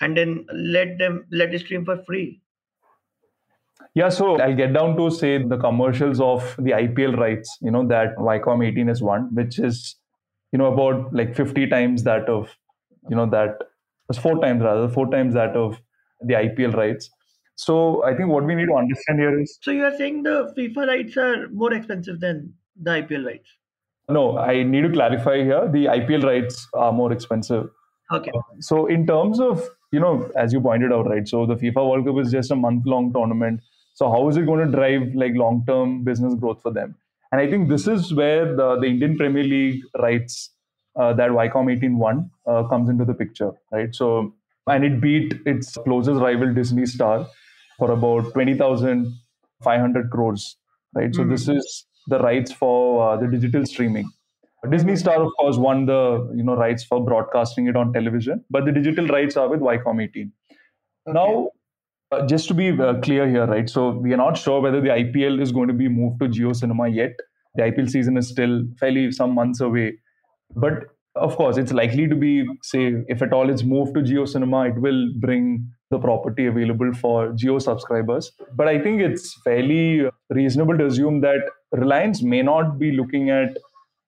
and 0.00 0.16
then 0.16 0.46
let 0.52 0.98
them 0.98 1.26
let 1.30 1.54
it 1.54 1.60
stream 1.60 1.84
for 1.84 2.02
free? 2.04 2.40
Yeah, 3.94 4.10
so 4.10 4.38
I'll 4.40 4.54
get 4.54 4.72
down 4.72 4.96
to 4.96 5.10
say 5.10 5.42
the 5.42 5.56
commercials 5.56 6.20
of 6.20 6.54
the 6.58 6.72
IPL 6.72 7.16
rights, 7.16 7.58
you 7.60 7.70
know, 7.70 7.86
that 7.88 8.16
Viacom 8.16 8.66
18 8.66 8.88
has 8.88 9.02
won, 9.02 9.34
which 9.34 9.58
is, 9.58 9.96
you 10.52 10.58
know, 10.58 10.72
about 10.72 11.12
like 11.12 11.34
50 11.34 11.66
times 11.68 12.02
that 12.04 12.28
of, 12.28 12.48
you 13.08 13.16
know, 13.16 13.26
that 13.26 13.58
was 14.08 14.18
four 14.18 14.40
times 14.40 14.62
rather, 14.62 14.88
four 14.88 15.10
times 15.10 15.34
that 15.34 15.56
of 15.56 15.80
the 16.22 16.34
IPL 16.34 16.74
rights. 16.74 17.10
So 17.56 18.04
I 18.04 18.14
think 18.14 18.28
what 18.28 18.44
we 18.44 18.54
need 18.54 18.66
to 18.66 18.74
understand 18.74 19.18
here 19.18 19.38
is. 19.40 19.58
So 19.62 19.70
you 19.70 19.84
are 19.84 19.96
saying 19.96 20.22
the 20.22 20.52
FIFA 20.56 20.86
rights 20.86 21.16
are 21.16 21.48
more 21.48 21.72
expensive 21.72 22.20
than 22.20 22.54
the 22.80 22.90
IPL 22.90 23.26
rights? 23.26 23.48
No, 24.08 24.38
I 24.38 24.62
need 24.62 24.82
to 24.82 24.92
clarify 24.92 25.42
here. 25.42 25.68
The 25.70 25.86
IPL 25.86 26.24
rights 26.24 26.66
are 26.72 26.92
more 26.92 27.12
expensive. 27.12 27.68
Okay. 28.12 28.30
So 28.60 28.86
in 28.86 29.06
terms 29.06 29.38
of, 29.38 29.68
you 29.92 30.00
know, 30.00 30.30
as 30.36 30.52
you 30.52 30.60
pointed 30.60 30.92
out, 30.92 31.08
right? 31.08 31.26
So 31.28 31.44
the 31.44 31.56
FIFA 31.56 31.90
World 31.90 32.06
Cup 32.06 32.18
is 32.24 32.32
just 32.32 32.50
a 32.50 32.56
month 32.56 32.86
long 32.86 33.12
tournament 33.12 33.60
so 33.98 34.08
how 34.08 34.28
is 34.28 34.36
it 34.36 34.46
going 34.46 34.64
to 34.64 34.70
drive 34.70 35.12
like 35.16 35.32
long 35.34 35.64
term 35.66 36.04
business 36.04 36.32
growth 36.34 36.62
for 36.62 36.72
them? 36.72 36.94
And 37.32 37.40
I 37.40 37.48
think 37.50 37.68
this 37.68 37.86
is 37.86 38.14
where 38.14 38.56
the, 38.56 38.76
the 38.80 38.86
Indian 38.86 39.16
Premier 39.16 39.44
League 39.44 39.82
rights 39.98 40.50
uh, 40.96 41.12
that 41.14 41.30
Viacom 41.30 41.70
18 41.70 41.98
won 41.98 42.30
uh, 42.46 42.64
comes 42.68 42.88
into 42.88 43.04
the 43.04 43.14
picture, 43.14 43.52
right? 43.70 43.94
So, 43.94 44.34
and 44.66 44.84
it 44.84 45.00
beat 45.00 45.34
its 45.46 45.76
closest 45.76 46.20
rival 46.20 46.52
Disney 46.54 46.86
Star 46.86 47.26
for 47.78 47.90
about 47.92 48.32
20,500 48.32 50.10
crores, 50.10 50.56
right? 50.94 51.14
So, 51.14 51.24
Mhm. 51.24 51.28
this 51.28 51.48
is 51.48 51.86
the 52.06 52.18
rights 52.18 52.52
for 52.52 53.10
uh, 53.12 53.16
the 53.16 53.26
digital 53.28 53.66
streaming. 53.66 54.10
Disney 54.70 54.96
Star, 54.96 55.22
of 55.22 55.30
course, 55.38 55.56
won 55.56 55.86
the 55.86 56.32
you 56.34 56.42
know 56.42 56.56
rights 56.56 56.82
for 56.84 57.04
broadcasting 57.04 57.68
it 57.68 57.76
on 57.76 57.92
television, 57.92 58.44
but 58.50 58.64
the 58.64 58.72
digital 58.72 59.06
rights 59.06 59.36
are 59.36 59.48
with 59.48 59.60
Viacom 59.60 60.02
18. 60.02 60.32
Okay. 61.06 61.34
Now, 61.34 61.50
uh, 62.10 62.26
just 62.26 62.48
to 62.48 62.54
be 62.54 62.70
uh, 62.70 62.94
clear 63.00 63.28
here, 63.28 63.46
right? 63.46 63.68
So 63.68 63.90
we 63.90 64.12
are 64.12 64.16
not 64.16 64.36
sure 64.36 64.60
whether 64.60 64.80
the 64.80 64.88
IPL 64.88 65.40
is 65.40 65.52
going 65.52 65.68
to 65.68 65.74
be 65.74 65.88
moved 65.88 66.20
to 66.20 66.28
Jio 66.28 66.54
Cinema 66.54 66.88
yet. 66.88 67.12
The 67.54 67.62
IPL 67.62 67.90
season 67.90 68.16
is 68.16 68.28
still 68.28 68.62
fairly 68.78 69.10
some 69.12 69.34
months 69.34 69.60
away, 69.60 69.98
but 70.54 70.84
of 71.14 71.36
course, 71.36 71.56
it's 71.56 71.72
likely 71.72 72.06
to 72.06 72.14
be, 72.14 72.46
say, 72.62 73.02
if 73.08 73.22
at 73.22 73.32
all 73.32 73.50
it's 73.50 73.64
moved 73.64 73.94
to 73.94 74.00
Jio 74.00 74.28
Cinema, 74.28 74.68
it 74.68 74.80
will 74.80 75.10
bring 75.16 75.68
the 75.90 75.98
property 75.98 76.46
available 76.46 76.92
for 76.92 77.28
Jio 77.32 77.60
subscribers. 77.60 78.30
But 78.54 78.68
I 78.68 78.78
think 78.78 79.00
it's 79.00 79.34
fairly 79.42 80.08
reasonable 80.30 80.78
to 80.78 80.86
assume 80.86 81.20
that 81.22 81.40
Reliance 81.72 82.22
may 82.22 82.42
not 82.42 82.78
be 82.78 82.92
looking 82.92 83.30
at 83.30 83.56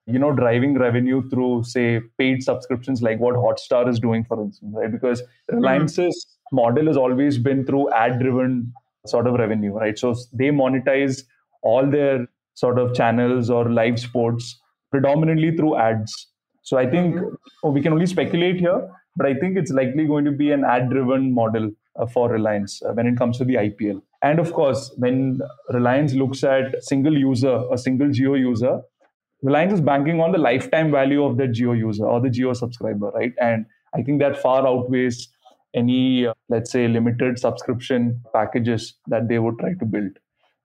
you 0.07 0.19
know 0.19 0.33
driving 0.33 0.79
revenue 0.79 1.23
through 1.29 1.63
say 1.63 2.01
paid 2.19 2.43
subscriptions 2.43 3.03
like 3.03 3.21
what 3.21 3.35
hotstar 3.35 3.89
is 3.89 4.01
doing 4.01 4.25
for 4.25 4.43
instance 4.43 4.75
right 4.75 4.91
because 4.91 5.23
reliance's 5.49 6.27
model 6.53 6.87
has 6.87 6.97
always 6.97 7.39
been 7.39 7.65
through 7.65 7.91
ad 7.93 8.19
driven 8.21 8.73
sort 9.07 9.27
of 9.27 9.35
revenue 9.35 9.73
right? 9.73 9.99
So 9.99 10.15
they 10.33 10.51
monetize 10.51 11.23
all 11.63 11.87
their 11.87 12.27
sort 12.55 12.79
of 12.79 12.95
channels 12.95 13.51
or 13.51 13.71
live 13.71 13.99
sports 13.99 14.61
predominantly 14.91 15.57
through 15.57 15.77
ads. 15.77 16.27
So 16.63 16.77
i 16.77 16.89
think 16.89 17.17
oh, 17.65 17.71
we 17.71 17.81
can 17.81 17.93
only 17.93 18.07
speculate 18.07 18.61
here 18.61 18.89
but 19.17 19.27
i 19.27 19.35
think 19.35 19.57
it's 19.57 19.73
likely 19.73 20.07
going 20.07 20.27
to 20.27 20.31
be 20.31 20.53
an 20.53 20.63
ad 20.63 20.91
driven 20.91 21.33
model 21.35 21.71
uh, 21.99 22.07
for 22.07 22.31
reliance 22.31 22.83
uh, 22.83 22.93
when 22.93 23.07
it 23.07 23.17
comes 23.17 23.39
to 23.39 23.45
the 23.45 23.55
ipl 23.55 24.03
and 24.23 24.39
of 24.39 24.53
course 24.53 24.93
when 24.99 25.41
reliance 25.71 26.13
looks 26.13 26.45
at 26.45 26.85
single 26.85 27.17
user 27.17 27.65
a 27.73 27.79
single 27.79 28.09
jio 28.09 28.39
user 28.39 28.83
Reliance 29.43 29.73
is 29.73 29.81
banking 29.81 30.21
on 30.21 30.33
the 30.33 30.39
lifetime 30.39 30.91
value 30.91 31.25
of 31.25 31.39
the 31.39 31.45
Jio 31.45 31.77
user 31.77 32.05
or 32.05 32.21
the 32.21 32.29
Jio 32.29 32.55
subscriber, 32.55 33.11
right? 33.11 33.33
And 33.41 33.65
I 33.95 34.03
think 34.03 34.21
that 34.21 34.37
far 34.37 34.67
outweighs 34.67 35.29
any, 35.75 36.27
uh, 36.27 36.35
let's 36.49 36.71
say, 36.71 36.89
limited 36.89 37.39
subscription 37.39 38.23
packages 38.33 38.95
that 39.07 39.29
they 39.29 39.39
would 39.39 39.59
try 39.59 39.75
to 39.75 39.85
build. 39.85 40.13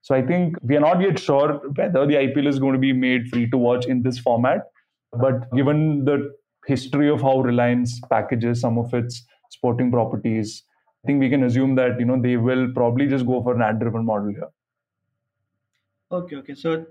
So 0.01 0.13
I 0.13 0.21
think 0.21 0.55
we 0.61 0.75
are 0.77 0.81
not 0.81 1.01
yet 1.01 1.17
sure 1.17 1.53
whether 1.75 2.05
the 2.05 2.13
IPL 2.13 2.47
is 2.47 2.59
going 2.59 2.73
to 2.73 2.79
be 2.79 2.93
made 2.93 3.27
free 3.29 3.49
to 3.49 3.57
watch 3.57 3.85
in 3.87 4.03
this 4.03 4.19
format. 4.19 4.61
But 5.13 5.51
given 5.51 6.05
the 6.05 6.35
history 6.67 7.09
of 7.09 7.21
how 7.21 7.39
Reliance 7.39 7.99
packages 8.09 8.61
some 8.61 8.77
of 8.77 8.93
its 8.93 9.23
sporting 9.49 9.91
properties, 9.91 10.63
I 11.03 11.07
think 11.07 11.19
we 11.19 11.29
can 11.29 11.43
assume 11.43 11.75
that 11.75 11.99
you 11.99 12.05
know 12.05 12.21
they 12.21 12.37
will 12.37 12.71
probably 12.73 13.07
just 13.07 13.25
go 13.25 13.41
for 13.41 13.55
an 13.55 13.61
ad-driven 13.61 14.05
model 14.05 14.29
here. 14.29 14.49
Okay, 16.11 16.35
okay. 16.37 16.55
So 16.55 16.85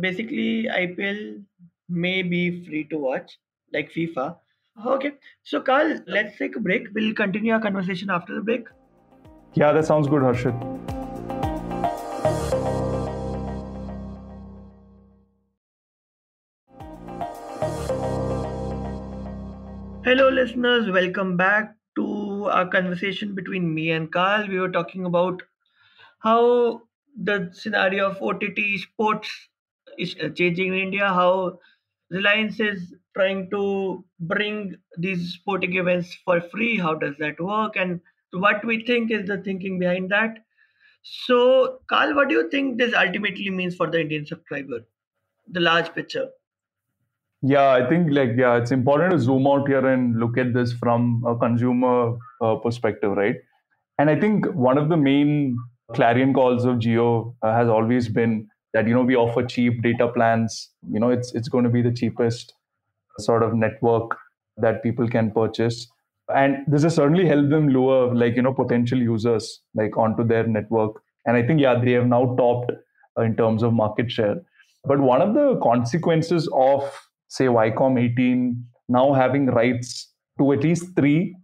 basically, 0.00 0.64
IPL 0.64 1.42
may 1.88 2.22
be 2.22 2.64
free 2.64 2.84
to 2.84 2.98
watch, 2.98 3.38
like 3.72 3.92
FIFA. 3.92 4.36
Okay. 4.82 5.12
So, 5.44 5.60
Carl, 5.60 6.00
let's 6.06 6.36
take 6.36 6.56
a 6.56 6.60
break. 6.60 6.88
We'll 6.94 7.14
continue 7.14 7.52
our 7.52 7.60
conversation 7.60 8.10
after 8.10 8.34
the 8.34 8.40
break. 8.40 8.66
Yeah, 9.54 9.70
that 9.72 9.86
sounds 9.86 10.08
good, 10.08 10.22
Harshit. 10.22 10.52
Hello, 20.04 20.28
listeners. 20.28 20.90
Welcome 20.90 21.36
back 21.36 21.76
to 21.94 22.46
our 22.50 22.66
conversation 22.66 23.34
between 23.34 23.72
me 23.72 23.92
and 23.92 24.12
Carl. 24.12 24.48
We 24.48 24.58
were 24.58 24.70
talking 24.70 25.06
about 25.06 25.42
how 26.18 26.82
the 27.16 27.50
scenario 27.52 28.10
of 28.10 28.20
OTT 28.20 28.78
sports 28.78 29.30
is 29.98 30.16
uh, 30.22 30.30
changing 30.30 30.68
in 30.68 30.74
India, 30.74 31.06
how 31.06 31.60
Reliance 32.14 32.60
is 32.60 32.94
trying 33.16 33.50
to 33.50 34.04
bring 34.20 34.76
these 34.98 35.34
sporting 35.34 35.76
events 35.76 36.16
for 36.24 36.40
free. 36.40 36.78
How 36.78 36.94
does 36.94 37.16
that 37.18 37.40
work? 37.40 37.74
And 37.76 38.00
what 38.32 38.64
we 38.64 38.84
think 38.84 39.10
is 39.10 39.26
the 39.26 39.38
thinking 39.38 39.78
behind 39.78 40.10
that. 40.10 40.38
So, 41.02 41.80
Carl, 41.88 42.14
what 42.14 42.28
do 42.28 42.34
you 42.34 42.48
think 42.50 42.78
this 42.78 42.94
ultimately 42.94 43.50
means 43.50 43.76
for 43.76 43.90
the 43.90 44.00
Indian 44.00 44.26
subscriber? 44.26 44.80
The 45.50 45.60
large 45.60 45.92
picture. 45.94 46.28
Yeah, 47.42 47.72
I 47.72 47.86
think 47.86 48.10
like 48.10 48.30
yeah, 48.38 48.56
it's 48.56 48.70
important 48.70 49.10
to 49.10 49.18
zoom 49.18 49.46
out 49.46 49.68
here 49.68 49.86
and 49.86 50.18
look 50.18 50.38
at 50.38 50.54
this 50.54 50.72
from 50.72 51.22
a 51.26 51.36
consumer 51.36 52.16
uh, 52.40 52.54
perspective, 52.56 53.12
right? 53.12 53.36
And 53.98 54.08
I 54.08 54.18
think 54.18 54.46
one 54.54 54.78
of 54.78 54.88
the 54.88 54.96
main 54.96 55.58
clarion 55.92 56.32
calls 56.32 56.64
of 56.64 56.76
Jio 56.76 57.34
uh, 57.42 57.52
has 57.52 57.68
always 57.68 58.08
been 58.08 58.48
that 58.74 58.86
you 58.88 58.94
know 58.94 59.02
we 59.02 59.16
offer 59.16 59.44
cheap 59.44 59.82
data 59.82 60.08
plans. 60.08 60.70
You 60.90 61.00
know, 61.00 61.10
it's 61.10 61.34
it's 61.34 61.48
going 61.48 61.64
to 61.64 61.70
be 61.70 61.82
the 61.82 61.92
cheapest 61.92 62.54
sort 63.18 63.42
of 63.42 63.54
network 63.54 64.16
that 64.58 64.82
people 64.82 65.08
can 65.08 65.30
purchase, 65.30 65.86
and 66.34 66.58
this 66.66 66.82
has 66.82 66.96
certainly 66.96 67.26
helped 67.26 67.50
them 67.50 67.68
lure 67.68 68.14
like 68.14 68.36
you 68.36 68.42
know 68.42 68.54
potential 68.54 68.98
users 68.98 69.60
like 69.74 69.96
onto 69.96 70.24
their 70.24 70.46
network. 70.46 71.02
And 71.26 71.36
I 71.36 71.46
think 71.46 71.60
yeah, 71.60 71.80
they 71.82 71.92
have 71.92 72.06
now 72.06 72.34
topped 72.36 72.72
uh, 73.18 73.22
in 73.22 73.36
terms 73.36 73.62
of 73.62 73.72
market 73.72 74.10
share. 74.10 74.36
But 74.84 75.00
one 75.00 75.22
of 75.22 75.34
the 75.34 75.58
consequences 75.62 76.48
of 76.52 76.82
say 77.28 77.46
Viacom 77.46 77.98
18 77.98 78.64
now 78.88 79.12
having 79.14 79.46
rights 79.46 80.12
to 80.38 80.52
at 80.52 80.62
least 80.62 80.94
three 80.96 81.34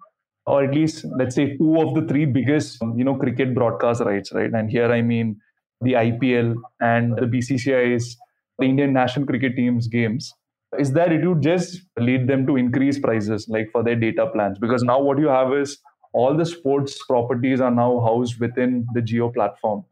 or 0.46 0.64
at 0.64 0.74
least 0.74 1.04
let's 1.16 1.34
say 1.34 1.56
two 1.56 1.80
of 1.80 1.94
the 1.94 2.06
three 2.06 2.24
biggest 2.24 2.78
you 2.96 3.04
know 3.04 3.14
cricket 3.14 3.54
broadcast 3.54 4.00
rights 4.02 4.32
right 4.32 4.52
and 4.52 4.70
here 4.70 4.90
i 4.92 5.00
mean 5.02 5.38
the 5.80 5.92
ipl 5.92 6.54
and 6.80 7.16
the 7.16 7.26
BCCI's, 7.26 8.16
the 8.58 8.66
indian 8.66 8.92
national 8.92 9.26
cricket 9.26 9.56
team's 9.56 9.88
games 9.88 10.34
is 10.78 10.92
that 10.92 11.12
it 11.12 11.26
would 11.26 11.42
just 11.42 11.82
lead 11.98 12.28
them 12.28 12.46
to 12.46 12.56
increase 12.56 12.98
prices 12.98 13.48
like 13.48 13.70
for 13.72 13.82
their 13.82 13.96
data 13.96 14.26
plans? 14.32 14.58
Because 14.58 14.82
now 14.82 15.00
what 15.00 15.18
you 15.18 15.28
have 15.28 15.52
is 15.52 15.78
all 16.12 16.36
the 16.36 16.46
sports 16.46 17.04
properties 17.06 17.60
are 17.60 17.70
now 17.70 18.00
housed 18.00 18.40
within 18.40 18.86
the 18.94 19.00
jio 19.00 19.32
platform. 19.32 19.84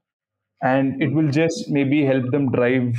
And 0.62 1.00
it 1.02 1.12
will 1.12 1.30
just 1.30 1.68
maybe 1.68 2.04
help 2.04 2.30
them 2.30 2.50
drive 2.50 2.96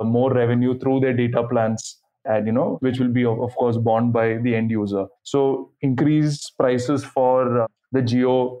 more 0.00 0.32
revenue 0.32 0.78
through 0.78 1.00
their 1.00 1.12
data 1.12 1.46
plans 1.46 1.98
and 2.24 2.46
you 2.46 2.52
know 2.52 2.76
which 2.80 2.98
will 2.98 3.08
be 3.08 3.24
of, 3.24 3.54
course 3.54 3.76
borne 3.76 4.12
by 4.12 4.38
the 4.38 4.54
end 4.54 4.70
user. 4.70 5.06
So 5.22 5.72
increased 5.82 6.52
prices 6.58 7.04
for 7.04 7.66
the 7.92 8.00
jio 8.00 8.60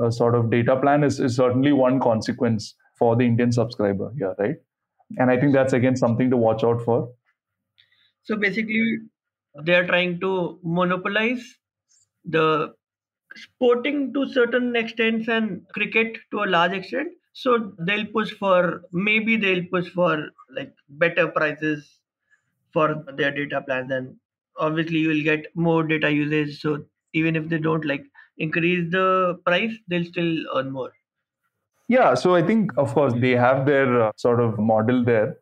uh, 0.00 0.10
sort 0.10 0.34
of 0.34 0.50
data 0.50 0.76
plan 0.76 1.02
is, 1.02 1.18
is 1.18 1.36
certainly 1.36 1.72
one 1.72 1.98
consequence 2.00 2.74
for 2.98 3.16
the 3.16 3.24
indian 3.24 3.52
subscriber 3.52 4.12
here 4.18 4.34
right 4.38 4.56
and 5.18 5.30
i 5.30 5.38
think 5.40 5.52
that's 5.54 5.72
again 5.72 5.96
something 5.96 6.30
to 6.30 6.36
watch 6.36 6.64
out 6.64 6.82
for 6.82 7.08
So 8.24 8.36
basically, 8.36 8.98
they 9.64 9.74
are 9.74 9.86
trying 9.86 10.20
to 10.20 10.58
monopolize 10.62 11.58
the 12.24 12.74
sporting 13.34 14.12
to 14.14 14.28
certain 14.28 14.76
extents 14.76 15.28
and 15.28 15.66
cricket 15.70 16.18
to 16.30 16.42
a 16.42 16.50
large 16.56 16.72
extent. 16.72 17.12
So 17.32 17.72
they'll 17.78 18.06
push 18.06 18.32
for 18.32 18.82
maybe 18.92 19.36
they'll 19.36 19.66
push 19.66 19.88
for 19.90 20.30
like 20.50 20.74
better 20.88 21.28
prices 21.28 22.00
for 22.72 23.04
their 23.16 23.32
data 23.32 23.62
plans, 23.62 23.90
and 23.92 24.18
obviously 24.58 24.98
you 25.00 25.08
will 25.08 25.22
get 25.24 25.46
more 25.56 25.84
data 25.84 26.12
usage. 26.12 26.60
So 26.60 26.86
even 27.14 27.36
if 27.36 27.48
they 27.48 27.58
don't 27.58 27.84
like 27.86 28.04
increase 28.38 28.90
the 28.90 29.40
price, 29.46 29.76
they'll 29.88 30.04
still 30.04 30.36
earn 30.56 30.70
more. 30.72 30.92
Yeah 31.88 32.14
so 32.14 32.34
i 32.34 32.42
think 32.42 32.70
of 32.76 32.92
course 32.94 33.12
they 33.18 33.32
have 33.32 33.66
their 33.66 34.02
uh, 34.02 34.12
sort 34.16 34.40
of 34.40 34.58
model 34.58 35.04
there 35.04 35.36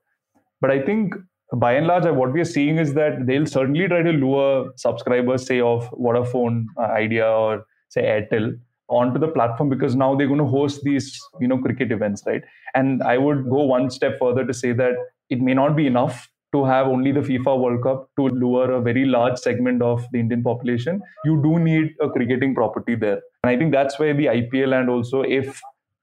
but 0.61 0.71
i 0.71 0.81
think 0.81 1.15
by 1.57 1.73
and 1.73 1.87
large 1.87 2.05
what 2.05 2.33
we 2.33 2.41
are 2.41 2.51
seeing 2.53 2.79
is 2.79 2.95
that 2.95 3.27
they'll 3.27 3.47
certainly 3.47 3.87
try 3.87 4.03
to 4.03 4.11
lure 4.11 4.71
subscribers 4.77 5.47
say 5.47 5.61
of 5.61 5.89
vodafone 5.93 6.65
uh, 6.79 6.87
idea 6.87 7.27
or 7.27 7.65
say 7.89 8.03
airtel 8.03 8.53
onto 8.89 9.19
the 9.19 9.29
platform 9.29 9.69
because 9.69 9.97
now 9.97 10.15
they're 10.15 10.27
going 10.27 10.39
to 10.39 10.47
host 10.47 10.81
these 10.85 11.19
you 11.41 11.49
know 11.49 11.59
cricket 11.59 11.91
events 11.91 12.23
right 12.27 12.43
and 12.75 13.03
i 13.03 13.17
would 13.17 13.49
go 13.49 13.63
one 13.63 13.91
step 13.91 14.19
further 14.19 14.45
to 14.45 14.53
say 14.53 14.73
that 14.73 14.95
it 15.31 15.41
may 15.41 15.55
not 15.55 15.77
be 15.77 15.87
enough 15.87 16.29
to 16.55 16.65
have 16.65 16.87
only 16.87 17.11
the 17.11 17.21
FIFA 17.21 17.61
World 17.61 17.83
Cup 17.83 18.09
to 18.17 18.29
lure 18.29 18.71
a 18.71 18.81
very 18.81 19.05
large 19.05 19.39
segment 19.39 19.83
of 19.83 20.07
the 20.13 20.21
Indian 20.21 20.43
population. 20.43 21.01
You 21.25 21.43
do 21.43 21.59
need 21.59 21.95
a 22.01 22.09
cricketing 22.09 22.55
property 22.55 22.95
there. 22.95 23.21
And 23.43 23.51
I 23.51 23.57
think 23.57 23.73
that's 23.73 23.99
where 23.99 24.15
the 24.15 24.27
IPL 24.27 24.79
and 24.81 24.89
also 24.89 25.23
if 25.23 25.61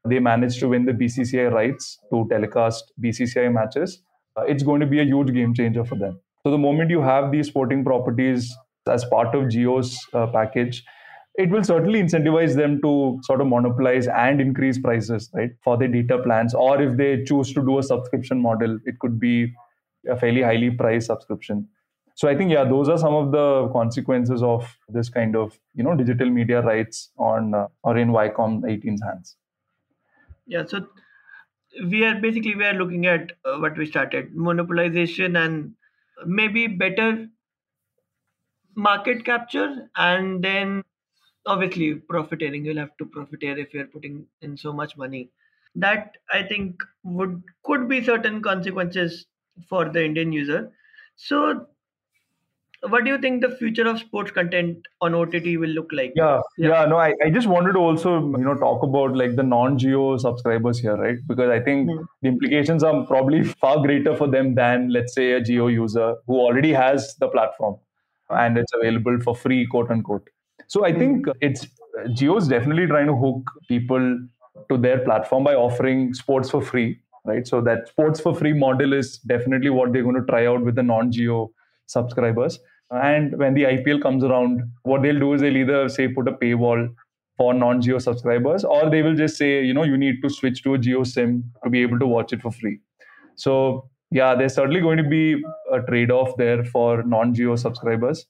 they 0.08 0.20
managed 0.20 0.60
to 0.60 0.70
win 0.70 0.86
the 0.86 0.94
BCCI 0.94 1.52
rights 1.52 2.00
to 2.12 2.28
telecast 2.30 2.92
BCCI 3.04 3.54
matches, 3.54 4.02
uh, 4.38 4.42
it's 4.44 4.64
going 4.64 4.82
to 4.82 4.88
be 4.88 5.00
a 5.00 5.04
huge 5.04 5.34
game 5.34 5.54
changer 5.54 5.86
for 5.86 5.96
them. 5.96 6.20
So 6.44 6.52
the 6.52 6.58
moment 6.58 6.90
you 6.90 7.02
have 7.02 7.32
these 7.32 7.48
sporting 7.48 7.84
properties 7.84 8.56
as 8.88 9.06
part 9.06 9.36
of 9.36 9.44
Jio's 9.46 9.98
uh, 10.14 10.28
package, 10.28 10.84
it 11.36 11.50
will 11.50 11.64
certainly 11.64 12.02
incentivize 12.02 12.56
them 12.56 12.82
to 12.82 13.20
sort 13.24 13.42
of 13.42 13.48
monopolize 13.48 14.08
and 14.08 14.42
increase 14.42 14.80
prices, 14.80 15.30
right, 15.34 15.52
for 15.64 15.78
their 15.78 15.88
data 15.88 16.18
plans. 16.18 16.54
Or 16.54 16.82
if 16.82 16.98
they 16.98 17.24
choose 17.24 17.54
to 17.54 17.62
do 17.62 17.78
a 17.78 17.84
subscription 17.84 18.42
model, 18.42 18.80
it 18.86 19.00
could 19.00 19.20
be 19.20 19.54
a 20.10 20.18
fairly 20.18 20.42
highly 20.42 20.72
priced 20.72 21.08
subscription. 21.08 21.68
So 22.16 22.28
I 22.28 22.36
think 22.36 22.52
yeah, 22.52 22.64
those 22.66 22.90
are 22.90 22.98
some 22.98 23.14
of 23.14 23.32
the 23.32 23.70
consequences 23.72 24.44
of 24.44 24.78
this 24.90 25.10
kind 25.10 25.36
of 25.36 25.58
you 25.74 25.84
know 25.84 25.96
digital 25.96 26.30
media 26.30 26.62
rights 26.62 27.12
on 27.18 27.54
uh, 27.54 27.68
or 27.84 27.98
in 27.98 28.10
Viacom 28.10 28.62
18's 28.64 29.02
hands. 29.02 29.38
Yeah, 30.46 30.66
so 30.66 30.88
we 31.90 32.04
are 32.06 32.20
basically 32.20 32.56
we 32.56 32.66
are 32.66 32.74
looking 32.74 33.06
at 33.06 33.34
uh, 33.46 33.58
what 33.58 33.78
we 33.78 33.86
started 33.86 34.34
monopolization 34.36 35.38
and 35.44 35.74
maybe 36.26 36.68
better 36.68 37.28
market 38.76 39.26
capture 39.26 39.90
and 39.98 40.44
then 40.44 40.84
obviously 41.46 41.96
profiteering 41.96 42.66
you'll 42.66 42.78
have 42.78 42.96
to 42.98 43.06
profiteer 43.06 43.58
if 43.58 43.74
you're 43.74 43.88
putting 43.88 44.26
in 44.42 44.58
so 44.58 44.72
much 44.74 44.98
money. 44.98 45.30
That 45.76 46.18
i 46.34 46.44
think 46.44 46.82
would 47.04 47.44
could 47.64 47.88
be 47.88 48.04
certain 48.04 48.42
consequences 48.42 49.28
for 49.70 49.90
the 49.90 50.04
indian 50.04 50.32
user. 50.34 50.72
So 51.16 51.68
what 52.90 53.04
do 53.04 53.12
you 53.12 53.18
think 53.18 53.42
the 53.42 53.50
future 53.58 53.88
of 53.88 54.00
sports 54.00 54.32
content 54.32 54.88
on 55.02 55.14
ott 55.14 55.34
will 55.34 55.70
look 55.80 55.92
like 55.92 56.14
Yeah, 56.16 56.42
yeah, 56.58 56.86
no, 56.86 56.98
I, 56.98 57.14
I 57.24 57.30
just 57.30 57.48
wanted 57.48 57.74
to 57.74 57.80
also, 57.80 58.20
you 58.20 58.44
know, 58.44 58.56
talk 58.56 58.84
about 58.84 59.16
like 59.16 59.36
the 59.36 59.44
non-jio 59.44 60.20
subscribers 60.20 60.80
here, 60.80 60.96
right? 60.96 61.18
Because 61.28 61.50
I 61.50 61.60
think 61.60 61.90
Hmm. 61.90 62.04
the 62.22 62.30
implications 62.30 62.84
are 62.84 63.06
probably 63.06 63.44
far 63.44 63.82
greater 63.82 64.16
for 64.16 64.28
them 64.28 64.56
than, 64.56 64.90
let's 64.90 65.14
say, 65.14 65.32
a 65.34 65.42
jio 65.42 65.72
user 65.72 66.16
who 66.28 66.40
already 66.40 66.74
has 66.74 67.16
the 67.20 67.28
platform 67.28 67.78
and 68.30 68.58
it's 68.58 68.72
available 68.74 69.20
for 69.20 69.36
free, 69.36 69.66
quote 69.68 69.92
unquote. 69.92 70.28
So 70.68 70.86
I 70.86 70.94
think 70.98 71.28
it's 71.42 71.68
Jio 72.18 72.38
is 72.38 72.48
definitely 72.48 72.88
trying 72.88 73.08
to 73.08 73.16
hook 73.16 73.52
people 73.68 74.20
to 74.70 74.78
their 74.78 75.00
platform 75.00 75.44
by 75.44 75.54
offering 75.56 76.14
sports 76.14 76.50
for 76.50 76.62
free, 76.62 77.00
right? 77.26 77.46
So 77.48 77.62
that 77.62 77.90
sports 77.90 78.20
for 78.20 78.34
free 78.34 78.54
model 78.54 78.94
is 78.94 79.18
definitely 79.20 79.70
what 79.70 79.92
they're 79.92 80.04
going 80.04 80.16
to 80.16 80.26
try 80.26 80.46
out 80.48 80.64
with 80.64 80.76
the 80.76 80.84
non-jio 80.84 81.50
subscribers. 81.88 82.60
And 82.92 83.38
when 83.38 83.54
the 83.54 83.64
IPL 83.64 84.02
comes 84.02 84.24
around, 84.24 84.62
what 84.84 85.02
they'll 85.02 85.20
do 85.20 85.34
is 85.34 85.42
they'll 85.42 85.56
either 85.58 85.90
say 85.90 86.08
put 86.08 86.28
a 86.28 86.32
paywall 86.32 86.94
for 87.38 87.54
non-jio 87.54 88.02
subscribers, 88.02 88.64
or 88.64 88.90
they 88.90 89.02
will 89.02 89.16
just 89.16 89.38
say, 89.38 89.64
you 89.64 89.74
know, 89.74 89.84
you 89.84 89.98
need 89.98 90.22
to 90.22 90.30
switch 90.30 90.62
to 90.64 90.76
a 90.76 90.78
jio 90.78 91.06
sim 91.08 91.44
to 91.64 91.70
be 91.70 91.82
able 91.82 91.98
to 92.00 92.06
watch 92.06 92.34
it 92.34 92.42
for 92.42 92.52
free. 92.52 92.80
So 93.36 93.90
yeah, 94.12 94.36
there's 94.36 94.54
certainly 94.56 94.82
going 94.82 94.98
to 94.98 95.04
be 95.04 95.42
a 95.72 95.82
trade-off 95.82 96.36
there 96.38 96.66
for 96.66 97.02
non-jio 97.04 97.58
subscribers. 97.58 98.26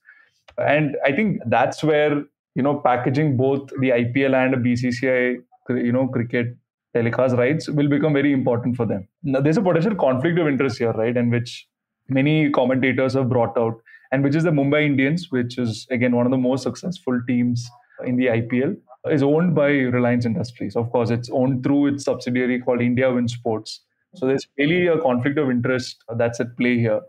And 0.58 0.96
I 1.04 1.12
think 1.12 1.42
that's 1.48 1.84
where 1.84 2.24
you 2.56 2.64
know 2.64 2.80
packaging 2.80 3.38
both 3.38 3.70
the 3.80 3.90
IPL 3.90 4.36
and 4.36 4.64
BCCI 4.64 5.42
you 5.70 5.92
know 5.92 6.08
cricket 6.08 6.56
telecast 6.94 7.36
rights 7.36 7.70
will 7.70 7.88
become 7.88 8.14
very 8.14 8.34
important 8.34 8.76
for 8.76 8.86
them. 8.86 9.08
Now, 9.24 9.40
there's 9.42 9.58
a 9.58 9.62
potential 9.62 9.96
conflict 9.96 10.38
of 10.38 10.48
interest 10.48 10.78
here, 10.78 10.92
right? 10.92 11.16
And 11.16 11.32
which 11.32 11.68
many 12.10 12.50
commentators 12.50 13.14
have 13.14 13.30
brought 13.30 13.58
out, 13.58 13.82
and 14.12 14.24
which 14.24 14.36
is 14.36 14.44
the 14.44 14.52
Mumbai 14.52 14.86
Indians, 14.86 15.28
which 15.30 15.58
is 15.58 15.88
again 15.92 16.16
one 16.16 16.26
of 16.26 16.32
the 16.32 16.38
most 16.38 16.64
successful 16.64 17.20
teams 17.28 17.70
in 18.06 18.16
the 18.18 18.28
IPL, 18.28 18.76
is 19.10 19.24
owned 19.24 19.56
by 19.56 19.70
Reliance 19.70 20.26
Industries. 20.26 20.76
Of 20.76 20.92
course, 20.92 21.10
it's 21.10 21.30
owned 21.32 21.64
through 21.64 21.88
its 21.88 22.06
subsidiary 22.06 22.60
called 22.62 22.82
India 22.82 23.12
Win 23.12 23.28
Sports. 23.28 23.82
So 24.16 24.28
there's 24.28 24.48
really 24.58 24.88
a 24.88 25.00
conflict 25.00 25.38
of 25.38 25.50
interest 25.50 26.04
that's 26.18 26.40
at 26.40 26.58
play 26.58 26.78
here 26.78 27.02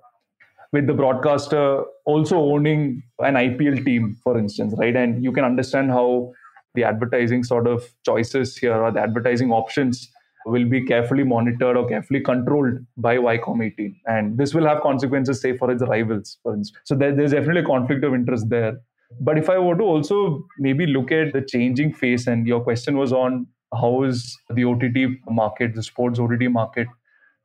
with 0.73 0.87
the 0.87 0.95
broadcaster 0.95 1.85
also 2.07 2.37
owning 2.39 3.03
an 3.19 3.35
IPL 3.35 3.85
team, 3.85 4.17
for 4.23 4.39
instance, 4.39 4.75
right? 4.79 4.97
And 4.97 5.23
you 5.23 5.33
can 5.33 5.45
understand 5.45 5.91
how 5.91 6.33
the 6.75 6.85
advertising 6.85 7.45
sort 7.45 7.67
of 7.67 7.85
choices 8.05 8.57
here 8.57 8.75
or 8.75 8.91
the 8.91 9.01
advertising 9.01 9.53
options 9.53 10.11
will 10.47 10.69
be 10.69 10.85
carefully 10.85 11.25
monitored 11.25 11.77
or 11.77 11.89
carefully 11.89 12.21
controlled 12.21 12.79
by 12.97 13.17
Viacom 13.17 13.65
18. 13.65 14.01
And 14.07 14.39
this 14.39 14.55
will 14.55 14.67
have 14.67 14.83
consequences, 14.83 15.41
say, 15.41 15.57
for 15.57 15.71
its 15.71 15.83
rivals, 15.83 16.39
for 16.43 16.55
instance. 16.55 16.81
So 16.85 16.95
there, 16.95 17.15
there's 17.15 17.33
definitely 17.33 17.63
a 17.63 17.67
conflict 17.67 18.05
of 18.05 18.15
interest 18.15 18.49
there. 18.49 18.79
But 19.21 19.39
if 19.39 19.51
I 19.51 19.59
were 19.59 19.77
to 19.77 19.83
also 19.83 20.45
maybe 20.59 20.87
look 20.87 21.13
at 21.13 21.33
the 21.33 21.43
changing 21.43 21.93
face, 21.93 22.27
and 22.27 22.47
your 22.47 22.61
question 22.61 22.97
was 22.97 23.13
on 23.13 23.47
how 23.79 24.03
is 24.05 24.37
the 24.51 24.65
OTT 24.65 25.21
market, 25.31 25.75
the 25.75 25.83
sports 25.83 26.19
OTT 26.19 26.51
market, 26.51 26.89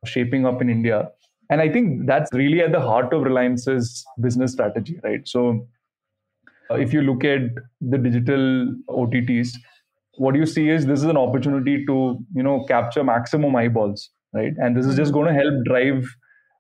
shaping 0.06 0.46
up 0.46 0.62
in 0.62 0.70
India? 0.70 1.10
And 1.50 1.62
I 1.62 1.70
think 1.70 2.08
that's 2.08 2.32
really 2.34 2.62
at 2.62 2.72
the 2.72 2.82
heart 2.82 3.14
of 3.14 3.24
Reliance's 3.24 4.06
business 4.22 4.54
strategy, 4.54 5.00
right? 5.04 5.26
So 5.28 5.68
uh, 6.70 6.76
if 6.76 6.94
you 6.94 7.02
look 7.02 7.24
at 7.24 7.42
the 7.82 7.98
digital 7.98 8.74
OTTs, 8.90 9.50
what 10.18 10.36
you 10.36 10.46
see 10.46 10.70
is 10.70 10.86
this 10.86 11.00
is 11.00 11.06
an 11.06 11.18
opportunity 11.18 11.86
to 11.86 12.18
you 12.34 12.44
know 12.44 12.64
capture 12.66 13.04
maximum 13.04 13.56
eyeballs, 13.56 14.10
right? 14.34 14.54
And 14.58 14.76
this 14.76 14.86
is 14.86 14.96
just 14.96 15.14
going 15.14 15.28
to 15.28 15.34
help 15.34 15.64
drive 15.66 16.08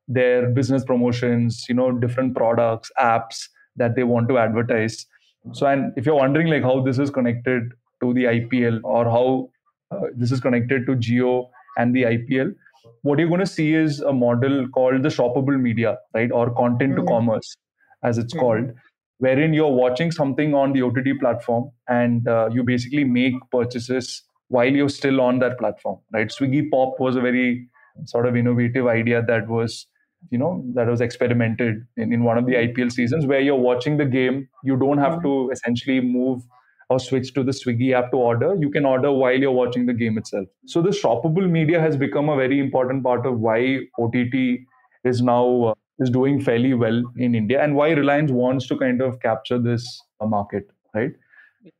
their 0.07 0.49
business 0.49 0.83
promotions, 0.85 1.65
you 1.67 1.75
know, 1.75 1.91
different 1.91 2.35
products, 2.35 2.91
apps 2.99 3.47
that 3.75 3.95
they 3.95 4.03
want 4.03 4.29
to 4.29 4.37
advertise. 4.37 5.05
So, 5.53 5.67
and 5.67 5.91
if 5.97 6.05
you're 6.05 6.15
wondering 6.15 6.47
like 6.47 6.63
how 6.63 6.81
this 6.81 6.97
is 6.99 7.09
connected 7.09 7.71
to 8.01 8.13
the 8.13 8.25
IPL 8.25 8.79
or 8.83 9.05
how 9.05 9.49
uh, 9.91 10.07
this 10.15 10.31
is 10.31 10.39
connected 10.39 10.85
to 10.85 10.95
Jio 10.95 11.49
and 11.77 11.95
the 11.95 12.03
IPL, 12.03 12.53
what 13.01 13.19
you're 13.19 13.27
going 13.27 13.39
to 13.41 13.45
see 13.45 13.73
is 13.73 13.99
a 14.01 14.13
model 14.13 14.67
called 14.69 15.03
the 15.03 15.09
shoppable 15.09 15.59
media, 15.59 15.97
right, 16.13 16.31
or 16.31 16.53
content 16.55 16.95
to 16.95 17.01
Mhm. 17.01 17.07
commerce, 17.07 17.55
as 18.03 18.17
it's 18.17 18.33
Mhm. 18.33 18.39
called, 18.39 18.73
wherein 19.19 19.53
you're 19.53 19.71
watching 19.71 20.11
something 20.11 20.53
on 20.53 20.73
the 20.73 20.81
OTT 20.81 21.13
platform 21.15 21.71
and 21.87 22.27
uh, 22.27 22.49
you 22.51 22.63
basically 22.63 23.03
make 23.03 23.33
purchases 23.51 24.23
while 24.49 24.71
you're 24.71 24.89
still 24.89 25.19
on 25.21 25.39
that 25.39 25.57
platform, 25.57 25.99
right? 26.13 26.27
Swiggy 26.27 26.69
Pop 26.69 26.99
was 26.99 27.15
a 27.15 27.21
very 27.21 27.67
sort 28.05 28.25
of 28.27 28.35
innovative 28.35 28.87
idea 28.87 29.21
that 29.23 29.47
was 29.47 29.87
you 30.31 30.37
know 30.37 30.63
that 30.73 30.87
was 30.87 30.99
experimented 30.99 31.85
in, 31.95 32.11
in 32.11 32.23
one 32.23 32.37
of 32.37 32.45
the 32.45 32.55
IPL 32.55 32.89
seasons 32.89 33.25
where 33.25 33.39
you're 33.39 33.55
watching 33.55 33.97
the 33.97 34.05
game. 34.05 34.47
You 34.63 34.77
don't 34.77 34.97
have 34.97 35.21
to 35.23 35.49
essentially 35.51 36.01
move 36.01 36.41
or 36.89 36.99
switch 36.99 37.33
to 37.33 37.43
the 37.43 37.51
Swiggy 37.51 37.93
app 37.93 38.11
to 38.11 38.17
order. 38.17 38.55
You 38.55 38.69
can 38.69 38.85
order 38.85 39.11
while 39.11 39.37
you're 39.37 39.51
watching 39.51 39.85
the 39.85 39.93
game 39.93 40.17
itself. 40.17 40.47
So 40.65 40.81
the 40.81 40.89
shoppable 40.89 41.49
media 41.49 41.81
has 41.81 41.97
become 41.97 42.29
a 42.29 42.35
very 42.35 42.59
important 42.59 43.03
part 43.03 43.25
of 43.25 43.39
why 43.39 43.79
OTT 43.99 44.65
is 45.03 45.21
now 45.21 45.63
uh, 45.65 45.73
is 45.99 46.09
doing 46.09 46.39
fairly 46.39 46.73
well 46.73 47.03
in 47.17 47.35
India 47.35 47.61
and 47.63 47.75
why 47.75 47.89
Reliance 47.91 48.31
wants 48.31 48.67
to 48.67 48.77
kind 48.77 49.01
of 49.01 49.19
capture 49.19 49.59
this 49.59 49.85
uh, 50.21 50.25
market 50.25 50.69
right 50.93 51.11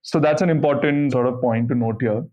so 0.02 0.20
that's 0.20 0.42
an 0.42 0.50
important 0.50 1.12
sort 1.12 1.28
of 1.28 1.40
point 1.42 1.70
to 1.70 1.76
note 1.76 2.02
here 2.02 2.24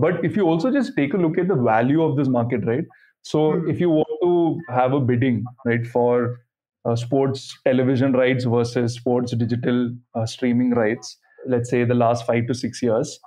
but 0.00 0.24
if 0.24 0.36
you 0.36 0.44
also 0.44 0.70
just 0.70 0.96
take 0.96 1.14
a 1.14 1.16
look 1.16 1.38
at 1.38 1.48
the 1.48 1.54
value 1.54 2.02
of 2.02 2.16
this 2.16 2.28
market 2.28 2.64
right 2.66 2.84
so 3.22 3.42
Hmm. 3.52 3.68
if 3.68 3.80
you 3.80 3.90
want 3.90 4.14
to 4.22 4.72
have 4.74 4.92
a 4.92 5.00
bidding 5.00 5.44
right 5.64 5.86
for 5.86 6.40
uh, 6.84 6.96
sports 6.96 7.58
television 7.64 8.12
rights 8.12 8.44
versus 8.44 8.94
sports 8.94 9.34
digital 9.36 9.90
uh, 10.14 10.26
streaming 10.26 10.70
rights, 10.72 11.16
let's 11.46 11.70
say 11.70 11.84
the 11.84 11.94
last 11.94 12.26
five 12.26 12.46
to 12.46 12.54
six 12.54 12.82
years, 12.82 13.18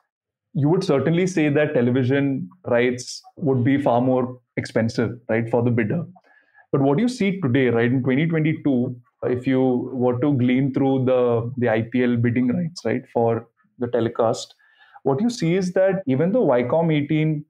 you 0.53 0.69
would 0.69 0.83
certainly 0.83 1.27
say 1.27 1.49
that 1.49 1.73
television 1.73 2.49
rights 2.65 3.21
would 3.37 3.63
be 3.63 3.77
far 3.81 4.01
more 4.01 4.39
expensive, 4.57 5.11
right, 5.29 5.49
for 5.49 5.63
the 5.63 5.71
bidder. 5.71 6.05
But 6.77 6.85
what 6.85 6.99
you 6.99 7.07
see 7.07 7.41
today, 7.41 7.69
right, 7.69 7.91
in 7.91 8.03
2022, 8.03 8.95
if 9.23 9.47
you 9.47 9.89
were 9.93 10.19
to 10.19 10.33
glean 10.33 10.71
through 10.73 11.05
the, 11.05 11.51
the 11.57 11.65
IPL 11.65 12.21
bidding 12.21 12.49
rights, 12.49 12.85
right, 12.85 13.01
for 13.11 13.47
the 13.79 13.87
telecast, 13.87 14.53
what 15.01 15.19
you 15.19 15.31
see 15.31 15.55
is 15.55 15.73
that 15.73 16.03
even 16.05 16.31
though 16.33 16.45
Viacom 16.45 16.93
18 16.93 17.43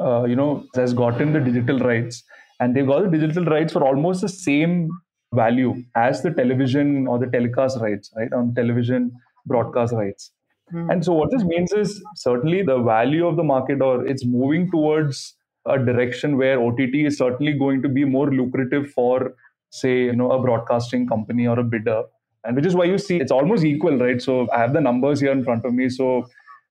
uh, 0.00 0.24
you 0.24 0.34
know, 0.34 0.66
has 0.74 0.92
gotten 0.92 1.32
the 1.32 1.38
digital 1.38 1.78
rights, 1.78 2.24
and 2.58 2.74
they've 2.74 2.86
got 2.86 3.08
the 3.08 3.16
digital 3.16 3.44
rights 3.44 3.72
for 3.72 3.86
almost 3.86 4.22
the 4.22 4.28
same 4.28 4.90
value 5.32 5.80
as 5.94 6.22
the 6.22 6.32
television 6.32 7.06
or 7.06 7.20
the 7.20 7.26
telecast 7.26 7.78
rights, 7.80 8.12
right, 8.16 8.32
on 8.32 8.52
television 8.56 9.12
broadcast 9.46 9.92
rights. 9.92 10.32
Hmm. 10.72 10.90
And 10.90 11.04
so, 11.04 11.12
what 11.12 11.30
this 11.30 11.44
means 11.44 11.72
is 11.72 12.02
certainly 12.16 12.62
the 12.62 12.78
value 12.78 13.24
of 13.24 13.36
the 13.36 13.44
market, 13.44 13.80
or 13.80 14.04
it's 14.04 14.24
moving 14.24 14.68
towards 14.68 15.36
a 15.66 15.78
direction 15.78 16.36
where 16.36 16.60
OTT 16.60 16.94
is 17.06 17.18
certainly 17.18 17.52
going 17.52 17.82
to 17.82 17.88
be 17.88 18.04
more 18.04 18.30
lucrative 18.30 18.90
for, 18.90 19.34
say, 19.70 20.04
you 20.04 20.16
know, 20.16 20.30
a 20.32 20.42
broadcasting 20.42 21.06
company 21.06 21.46
or 21.46 21.58
a 21.58 21.64
bidder. 21.64 22.02
And 22.44 22.56
which 22.56 22.66
is 22.66 22.74
why 22.74 22.84
you 22.84 22.98
see 22.98 23.18
it's 23.18 23.30
almost 23.30 23.64
equal, 23.64 23.96
right? 23.98 24.20
So 24.20 24.48
I 24.52 24.58
have 24.58 24.72
the 24.72 24.80
numbers 24.80 25.20
here 25.20 25.32
in 25.32 25.44
front 25.44 25.64
of 25.64 25.72
me. 25.72 25.88
So 25.88 26.26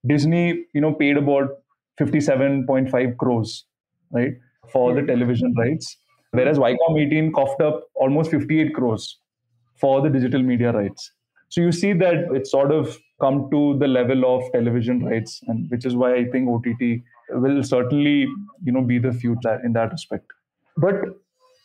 Disney, 0.05 0.65
you 0.73 0.81
know, 0.81 0.93
paid 0.93 1.17
about 1.17 1.49
57.5 1.99 3.17
crores, 3.17 3.65
right, 4.11 4.33
for 4.71 4.93
the 4.93 5.01
television 5.01 5.53
rights, 5.57 5.97
whereas 6.31 6.57
Viacom 6.57 6.99
18 6.99 7.31
coughed 7.33 7.61
up 7.61 7.83
almost 7.95 8.31
58 8.31 8.73
crores 8.73 9.19
for 9.79 10.01
the 10.01 10.09
digital 10.09 10.41
media 10.41 10.71
rights. 10.71 11.11
So 11.49 11.61
you 11.61 11.71
see 11.71 11.93
that 11.93 12.27
it's 12.31 12.49
sort 12.51 12.71
of 12.71 12.97
come 13.19 13.49
to 13.51 13.77
the 13.77 13.87
level 13.87 14.25
of 14.25 14.51
television 14.51 15.05
rights, 15.05 15.41
and 15.47 15.69
which 15.69 15.85
is 15.85 15.95
why 15.95 16.15
I 16.15 16.25
think 16.25 16.49
OTT 16.49 17.01
will 17.33 17.63
certainly, 17.63 18.27
you 18.63 18.71
know, 18.71 18.81
be 18.81 18.99
the 18.99 19.11
future 19.11 19.59
in 19.63 19.73
that 19.73 19.91
respect. 19.91 20.25
But 20.77 20.95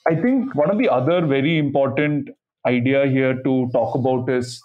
I 0.06 0.14
think 0.14 0.54
one 0.54 0.70
of 0.70 0.78
the 0.78 0.88
other 0.88 1.24
very 1.26 1.58
important 1.58 2.30
idea 2.66 3.06
here 3.06 3.34
to 3.42 3.68
talk 3.72 3.94
about 3.94 4.28
is 4.28 4.62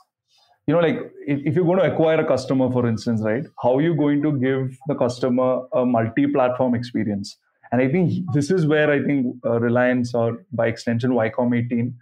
you 0.67 0.73
know 0.73 0.79
like 0.79 0.97
if, 1.27 1.39
if 1.45 1.55
you're 1.55 1.65
going 1.65 1.77
to 1.79 1.91
acquire 1.91 2.19
a 2.19 2.25
customer 2.25 2.71
for 2.71 2.87
instance 2.87 3.21
right 3.21 3.43
how 3.61 3.77
are 3.77 3.81
you 3.81 3.95
going 3.95 4.23
to 4.23 4.31
give 4.39 4.75
the 4.87 4.95
customer 4.95 5.61
a 5.73 5.85
multi-platform 5.85 6.73
experience 6.73 7.37
and 7.71 7.79
i 7.81 7.87
think 7.87 8.11
this 8.33 8.49
is 8.49 8.65
where 8.65 8.91
i 8.91 8.99
think 9.03 9.35
uh, 9.45 9.59
reliance 9.59 10.15
or 10.15 10.43
by 10.51 10.67
extension 10.67 11.11
Viacom 11.11 11.55
18 11.55 11.93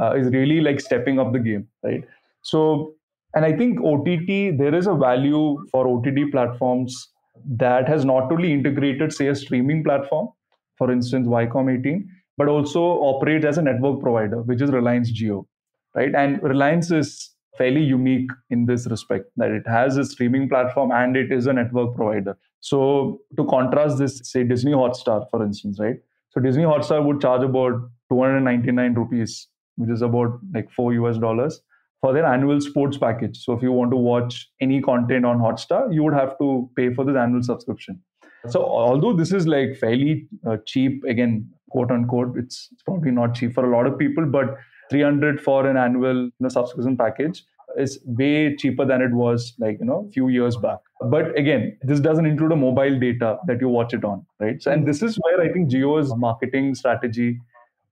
uh, 0.00 0.14
is 0.14 0.28
really 0.28 0.60
like 0.60 0.80
stepping 0.80 1.18
up 1.18 1.32
the 1.32 1.38
game, 1.38 1.68
right? 1.82 2.04
So, 2.42 2.94
and 3.34 3.44
I 3.44 3.52
think 3.52 3.80
OTT, 3.80 4.58
there 4.58 4.74
is 4.74 4.86
a 4.86 4.94
value 4.94 5.58
for 5.70 5.88
OTT 5.88 6.30
platforms 6.30 7.08
that 7.44 7.88
has 7.88 8.04
not 8.04 8.30
only 8.32 8.52
integrated, 8.52 9.12
say, 9.12 9.28
a 9.28 9.34
streaming 9.34 9.84
platform, 9.84 10.28
for 10.76 10.90
instance, 10.90 11.26
Viacom 11.26 11.78
18, 11.78 12.08
but 12.36 12.48
also 12.48 12.80
operates 13.02 13.44
as 13.44 13.58
a 13.58 13.62
network 13.62 14.00
provider, 14.00 14.42
which 14.42 14.60
is 14.60 14.70
Reliance 14.70 15.10
Jio, 15.10 15.46
right? 15.94 16.14
And 16.14 16.42
Reliance 16.42 16.90
is 16.90 17.30
fairly 17.56 17.82
unique 17.82 18.30
in 18.50 18.66
this 18.66 18.86
respect 18.86 19.30
that 19.36 19.50
it 19.50 19.66
has 19.66 19.96
a 19.96 20.04
streaming 20.04 20.48
platform 20.48 20.90
and 20.92 21.16
it 21.16 21.32
is 21.32 21.46
a 21.46 21.52
network 21.52 21.96
provider. 21.96 22.36
So 22.60 23.20
to 23.36 23.44
contrast 23.46 23.98
this, 23.98 24.20
say 24.24 24.44
Disney 24.44 24.72
Hotstar, 24.72 25.28
for 25.30 25.42
instance, 25.42 25.78
right? 25.80 25.96
So 26.30 26.40
Disney 26.40 26.64
Hotstar 26.64 27.02
would 27.02 27.20
charge 27.20 27.42
about 27.42 27.80
299 28.10 28.94
rupees, 28.94 29.48
which 29.76 29.90
is 29.90 30.02
about 30.02 30.38
like 30.52 30.70
four 30.70 30.92
US 30.92 31.16
dollars 31.16 31.62
for 32.00 32.12
their 32.12 32.26
annual 32.26 32.60
sports 32.60 32.98
package. 32.98 33.42
So 33.42 33.52
if 33.52 33.62
you 33.62 33.72
want 33.72 33.90
to 33.90 33.96
watch 33.96 34.48
any 34.60 34.80
content 34.80 35.24
on 35.24 35.38
Hotstar, 35.38 35.92
you 35.92 36.02
would 36.02 36.14
have 36.14 36.38
to 36.38 36.70
pay 36.76 36.92
for 36.92 37.04
this 37.04 37.16
annual 37.16 37.42
subscription. 37.42 38.00
So 38.48 38.64
although 38.64 39.12
this 39.12 39.32
is 39.32 39.46
like 39.46 39.76
fairly 39.76 40.28
uh, 40.46 40.58
cheap, 40.66 41.02
again, 41.04 41.50
quote 41.70 41.90
unquote, 41.90 42.36
it's, 42.36 42.68
it's 42.72 42.82
probably 42.82 43.10
not 43.10 43.34
cheap 43.34 43.54
for 43.54 43.64
a 43.64 43.76
lot 43.76 43.86
of 43.86 43.98
people, 43.98 44.24
but 44.26 44.56
300 44.90 45.40
for 45.40 45.66
an 45.66 45.76
annual 45.76 46.24
you 46.24 46.32
know, 46.40 46.48
subscription 46.48 46.96
package 46.96 47.44
is 47.76 48.00
way 48.04 48.54
cheaper 48.56 48.84
than 48.84 49.02
it 49.02 49.12
was 49.12 49.54
like 49.58 49.78
you 49.80 49.84
know 49.84 50.06
a 50.08 50.12
few 50.12 50.28
years 50.28 50.56
back 50.56 50.78
but 51.10 51.36
again 51.36 51.76
this 51.82 52.00
doesn't 52.00 52.24
include 52.24 52.52
a 52.52 52.56
mobile 52.56 52.98
data 52.98 53.36
that 53.46 53.60
you 53.60 53.68
watch 53.68 53.92
it 53.92 54.04
on 54.04 54.24
right 54.40 54.62
so 54.62 54.70
and 54.70 54.86
this 54.86 55.02
is 55.02 55.16
where 55.16 55.40
i 55.42 55.52
think 55.52 55.70
jio's 55.70 56.14
marketing 56.16 56.74
strategy 56.74 57.38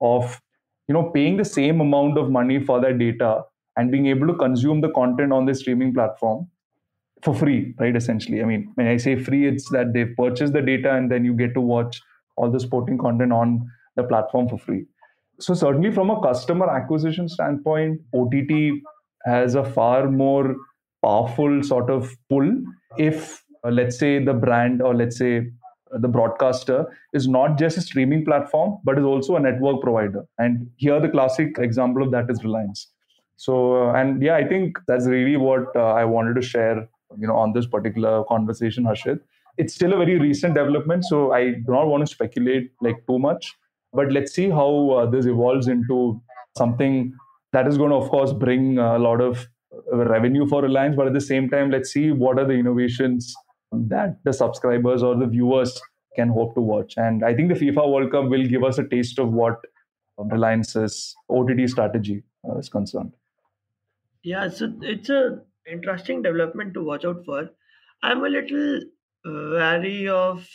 of 0.00 0.40
you 0.88 0.94
know 0.94 1.10
paying 1.10 1.36
the 1.36 1.44
same 1.44 1.80
amount 1.80 2.16
of 2.16 2.30
money 2.30 2.64
for 2.64 2.80
that 2.80 2.98
data 2.98 3.42
and 3.76 3.90
being 3.90 4.06
able 4.06 4.26
to 4.26 4.34
consume 4.34 4.80
the 4.80 4.90
content 4.90 5.32
on 5.32 5.46
the 5.46 5.54
streaming 5.54 5.92
platform 5.92 6.48
for 7.22 7.34
free 7.34 7.74
right 7.78 7.96
essentially. 7.96 8.42
I 8.42 8.44
mean 8.44 8.70
when 8.74 8.86
i 8.86 8.96
say 8.96 9.16
free 9.16 9.46
it's 9.48 9.70
that 9.70 9.92
they've 9.92 10.14
purchased 10.16 10.52
the 10.52 10.62
data 10.62 10.94
and 10.94 11.10
then 11.10 11.24
you 11.24 11.34
get 11.34 11.54
to 11.54 11.60
watch 11.60 12.00
all 12.36 12.50
the 12.50 12.60
sporting 12.60 12.98
content 12.98 13.32
on 13.32 13.66
the 13.96 14.04
platform 14.04 14.48
for 14.48 14.58
free. 14.58 14.84
So 15.40 15.54
certainly 15.54 15.90
from 15.90 16.10
a 16.10 16.20
customer 16.20 16.68
acquisition 16.70 17.28
standpoint 17.28 18.00
ott 18.14 18.34
has 19.24 19.54
a 19.54 19.64
far 19.64 20.10
more 20.10 20.56
powerful 21.02 21.62
sort 21.62 21.90
of 21.90 22.10
pull 22.28 22.50
if 22.98 23.42
uh, 23.64 23.70
let's 23.70 23.98
say 23.98 24.22
the 24.22 24.34
brand 24.34 24.82
or 24.82 24.94
let's 24.94 25.16
say 25.18 25.38
uh, 25.38 25.98
the 25.98 26.08
broadcaster 26.08 26.86
is 27.12 27.26
not 27.26 27.58
just 27.58 27.78
a 27.78 27.80
streaming 27.80 28.24
platform 28.24 28.78
but 28.84 28.98
is 28.98 29.04
also 29.04 29.36
a 29.36 29.40
network 29.40 29.80
provider. 29.80 30.24
And 30.38 30.68
here 30.76 31.00
the 31.00 31.08
classic 31.08 31.58
example 31.58 32.02
of 32.02 32.10
that 32.10 32.30
is 32.30 32.44
reliance 32.44 32.93
so 33.36 33.88
uh, 33.88 33.92
and 33.94 34.22
yeah 34.22 34.36
i 34.36 34.46
think 34.46 34.78
that's 34.86 35.06
really 35.06 35.36
what 35.36 35.74
uh, 35.76 35.92
i 35.92 36.04
wanted 36.04 36.34
to 36.34 36.42
share 36.42 36.88
you 37.18 37.26
know 37.26 37.36
on 37.36 37.52
this 37.52 37.66
particular 37.66 38.24
conversation 38.24 38.84
harshit. 38.84 39.20
It's 39.56 39.74
still 39.74 39.92
a 39.92 39.96
very 39.96 40.18
recent 40.18 40.54
development 40.54 41.04
so 41.04 41.32
i 41.32 41.50
do 41.50 41.64
not 41.68 41.86
want 41.86 42.06
to 42.06 42.12
speculate 42.12 42.72
like 42.80 43.06
too 43.06 43.18
much. 43.18 43.54
But 43.92 44.10
let's 44.10 44.32
see 44.34 44.50
how 44.50 44.90
uh, 44.90 45.06
this 45.06 45.26
evolves 45.26 45.68
into 45.68 46.20
something 46.58 47.14
that 47.52 47.68
is 47.68 47.78
going 47.78 47.90
to 47.90 47.96
of 47.96 48.08
course 48.10 48.32
bring 48.32 48.78
a 48.78 48.98
lot 48.98 49.20
of 49.20 49.46
uh, 49.92 49.98
revenue 49.98 50.48
for 50.48 50.62
reliance. 50.62 50.96
But 50.96 51.06
at 51.06 51.12
the 51.12 51.20
same 51.20 51.48
time 51.48 51.70
let's 51.70 51.92
see 51.92 52.10
what 52.10 52.38
are 52.38 52.46
the 52.46 52.54
innovations 52.54 53.32
that 53.72 54.18
the 54.24 54.32
subscribers 54.32 55.02
or 55.04 55.14
the 55.16 55.26
viewers 55.26 55.80
can 56.16 56.28
hope 56.28 56.54
to 56.54 56.60
watch. 56.60 56.94
And 56.96 57.24
i 57.24 57.34
think 57.34 57.48
the 57.48 57.60
fifa 57.60 57.88
world 57.92 58.10
cup 58.10 58.28
will 58.28 58.46
give 58.46 58.64
us 58.64 58.78
a 58.78 58.88
taste 58.88 59.18
of 59.18 59.32
what 59.32 59.60
reliance's 60.18 61.14
ott 61.28 61.68
strategy 61.68 62.22
is 62.58 62.68
concerned 62.68 63.12
Yeah, 64.24 64.48
so 64.48 64.72
it's 64.82 65.08
a 65.08 65.44
interesting 65.70 66.22
development 66.22 66.74
to 66.74 66.82
watch 66.82 67.04
out 67.04 67.24
for. 67.24 67.50
I'm 68.02 68.24
a 68.24 68.28
little 68.28 68.80
wary 69.24 70.08
of 70.08 70.48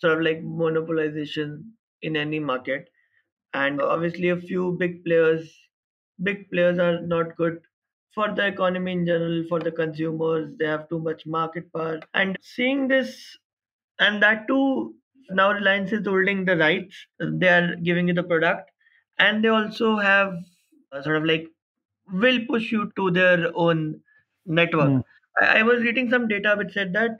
sort 0.00 0.14
of 0.18 0.22
like 0.24 0.42
monopolization 0.42 1.72
in 2.02 2.16
any 2.16 2.38
market, 2.40 2.88
and 3.54 3.80
obviously 3.82 4.28
a 4.30 4.36
few 4.36 4.72
big 4.78 5.04
players, 5.04 5.54
big 6.22 6.50
players 6.50 6.78
are 6.78 7.00
not 7.02 7.36
good 7.36 7.60
for 8.14 8.34
the 8.34 8.46
economy 8.46 8.92
in 8.92 9.06
general, 9.06 9.44
for 9.48 9.60
the 9.60 9.72
consumers. 9.72 10.54
They 10.58 10.66
have 10.66 10.88
too 10.88 11.00
much 11.00 11.26
market 11.26 11.72
power, 11.72 12.00
and 12.14 12.36
seeing 12.42 12.88
this, 12.88 13.38
and 14.00 14.22
that 14.22 14.48
too, 14.48 14.96
now 15.30 15.52
Reliance 15.52 15.92
is 15.92 16.06
holding 16.06 16.44
the 16.46 16.56
rights. 16.56 17.06
They 17.20 17.48
are 17.48 17.76
giving 17.76 18.08
you 18.08 18.14
the 18.14 18.24
product, 18.24 18.70
and 19.18 19.44
they 19.44 19.48
also 19.48 19.96
have 19.98 20.34
uh, 20.92 21.02
sort 21.02 21.16
of 21.16 21.24
like 21.24 21.48
will 22.12 22.40
push 22.48 22.70
you 22.72 22.90
to 22.96 23.10
their 23.10 23.50
own 23.54 24.00
network. 24.46 24.88
Mm. 24.88 25.04
I, 25.40 25.60
I 25.60 25.62
was 25.62 25.82
reading 25.82 26.10
some 26.10 26.28
data 26.28 26.54
which 26.56 26.72
said 26.72 26.92
that 26.94 27.18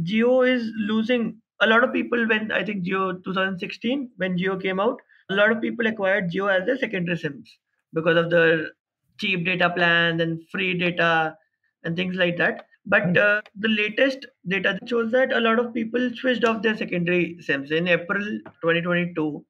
Jio 0.00 0.48
is 0.48 0.70
losing 0.76 1.40
a 1.60 1.66
lot 1.66 1.84
of 1.84 1.92
people 1.92 2.26
when 2.26 2.50
I 2.52 2.64
think 2.64 2.84
Jio 2.84 3.22
2016 3.24 4.10
when 4.16 4.36
Jio 4.36 4.60
came 4.60 4.80
out, 4.80 5.00
a 5.30 5.34
lot 5.34 5.52
of 5.52 5.60
people 5.60 5.86
acquired 5.86 6.30
Jio 6.30 6.52
as 6.52 6.66
their 6.66 6.78
secondary 6.78 7.16
SIMs 7.16 7.58
because 7.92 8.16
of 8.16 8.30
the 8.30 8.70
cheap 9.18 9.44
data 9.44 9.70
plans 9.70 10.20
and 10.20 10.40
free 10.50 10.76
data 10.76 11.36
and 11.84 11.96
things 11.96 12.16
like 12.16 12.36
that. 12.38 12.66
But 12.86 13.16
uh, 13.16 13.40
the 13.58 13.68
latest 13.68 14.26
data 14.46 14.78
shows 14.86 15.10
that 15.12 15.32
a 15.32 15.40
lot 15.40 15.58
of 15.58 15.72
people 15.72 16.10
switched 16.14 16.44
off 16.44 16.62
their 16.62 16.76
secondary 16.76 17.38
SIMs 17.40 17.70
in 17.70 17.88
April 17.88 18.22
2022. 18.62 19.44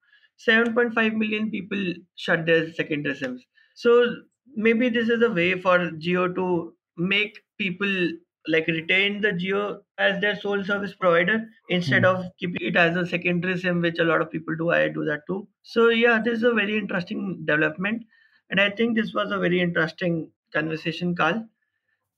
7.5 0.47 1.15
million 1.15 1.51
people 1.51 1.95
shut 2.17 2.45
their 2.47 2.73
secondary 2.73 3.17
SIMs. 3.17 3.45
So 3.75 4.17
maybe 4.57 4.89
this 4.89 5.09
is 5.09 5.23
a 5.23 5.31
way 5.31 5.61
for 5.61 5.79
Jio 6.07 6.35
to 6.35 6.75
make 6.97 7.39
people 7.59 8.09
like 8.47 8.67
retain 8.67 9.21
the 9.21 9.31
Jio 9.33 9.81
as 9.99 10.21
their 10.21 10.37
sole 10.37 10.63
service 10.65 10.95
provider 10.95 11.47
instead 11.69 12.03
Mm. 12.03 12.11
of 12.15 12.27
keeping 12.39 12.67
it 12.69 12.77
as 12.77 12.97
a 12.97 13.07
secondary 13.07 13.59
SIM, 13.59 13.81
which 13.81 13.99
a 13.99 14.05
lot 14.05 14.21
of 14.21 14.31
people 14.31 14.55
do. 14.57 14.71
I 14.71 14.89
do 14.89 15.05
that 15.07 15.23
too. 15.27 15.49
So 15.63 15.89
yeah, 15.89 16.21
this 16.23 16.39
is 16.39 16.43
a 16.45 16.53
very 16.53 16.77
interesting 16.79 17.45
development, 17.47 18.05
and 18.51 18.61
I 18.61 18.71
think 18.71 18.97
this 18.97 19.15
was 19.15 19.31
a 19.33 19.39
very 19.39 19.61
interesting 19.61 20.31
conversation, 20.53 21.15
Carl. 21.17 21.47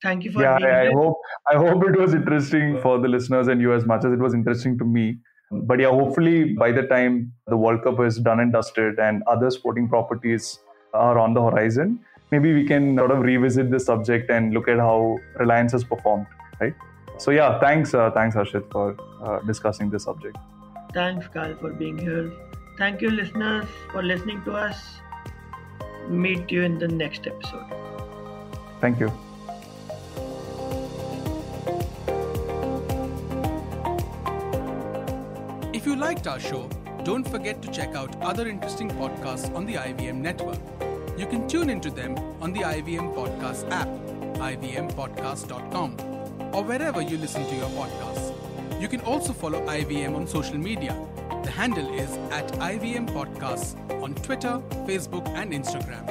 Thank 0.03 0.25
you 0.25 0.33
for 0.33 0.42
yeah 0.42 0.59
being 0.59 0.70
I, 0.70 0.88
I 0.88 0.92
hope 0.92 1.16
i 1.51 1.57
hope 1.57 1.83
it 1.88 1.99
was 1.99 2.14
interesting 2.14 2.79
for 2.83 2.99
the 2.99 3.09
listeners 3.09 3.49
and 3.49 3.61
you 3.61 3.72
as 3.72 3.87
much 3.87 4.05
as 4.05 4.12
it 4.12 4.18
was 4.18 4.35
interesting 4.35 4.77
to 4.79 4.85
me 4.85 5.18
but 5.70 5.81
yeah 5.81 5.88
hopefully 5.88 6.53
by 6.53 6.70
the 6.72 6.83
time 6.83 7.33
the 7.46 7.57
world 7.57 7.83
cup 7.83 8.01
is 8.01 8.18
done 8.18 8.40
and 8.40 8.53
dusted 8.53 8.99
and 8.99 9.22
other 9.27 9.51
sporting 9.51 9.88
properties 9.88 10.59
are 10.92 11.18
on 11.18 11.33
the 11.35 11.42
horizon 11.42 11.99
maybe 12.31 12.53
we 12.53 12.65
can 12.65 12.97
sort 12.97 13.11
of 13.11 13.21
revisit 13.21 13.71
this 13.71 13.87
subject 13.87 14.31
and 14.31 14.53
look 14.53 14.69
at 14.69 14.79
how 14.79 15.19
reliance 15.37 15.73
has 15.73 15.85
performed 15.85 16.27
right 16.61 16.75
so 17.19 17.31
yeah 17.31 17.59
thanks 17.61 17.95
uh, 17.95 18.11
thanks 18.11 18.37
harshit 18.37 18.71
for 18.71 18.97
uh, 19.23 19.39
discussing 19.41 19.91
this 19.91 20.05
subject 20.05 20.37
Thanks, 20.97 21.29
Carl, 21.29 21.55
for 21.57 21.73
being 21.75 21.99
here. 21.99 22.33
Thank 22.79 23.03
you, 23.03 23.11
listeners, 23.11 23.67
for 23.93 24.03
listening 24.03 24.43
to 24.45 24.53
us. 24.53 24.79
Meet 26.09 26.51
you 26.51 26.62
in 26.62 26.79
the 26.79 26.89
next 26.89 27.27
episode. 27.27 27.67
thank 28.81 29.01
you 29.01 29.11
If 35.73 35.87
you 35.87 35.97
liked 35.97 36.27
our 36.27 36.41
show, 36.41 36.69
don't 37.05 37.29
forget 37.29 37.61
to 37.62 37.71
check 37.71 37.95
out 37.95 38.17
other 38.23 38.49
interesting 38.49 38.91
podcasts 38.91 39.55
on 39.55 39.67
the 39.67 39.75
IVM 39.75 40.17
network. 40.17 40.76
You 41.16 41.26
can 41.26 41.48
tune 41.48 41.70
into 41.70 41.90
them 41.90 42.18
on 42.42 42.52
the 42.52 42.61
IVM 42.61 43.14
Podcast 43.14 43.70
app, 43.70 43.88
ivmpodcast.com, 44.38 45.96
or 46.52 46.62
wherever 46.62 47.00
you 47.00 47.16
listen 47.16 47.46
to 47.46 47.55
your 47.55 47.70
podcasts. 47.70 48.35
You 48.81 48.88
can 48.88 49.00
also 49.00 49.33
follow 49.33 49.64
IVM 49.66 50.14
on 50.14 50.26
social 50.26 50.59
media. 50.59 50.94
The 51.42 51.50
handle 51.50 51.90
is 51.94 52.11
at 52.31 52.46
IVM 52.59 53.09
Podcasts 53.09 53.74
on 54.02 54.14
Twitter, 54.16 54.61
Facebook, 54.87 55.26
and 55.29 55.52
Instagram. 55.52 56.07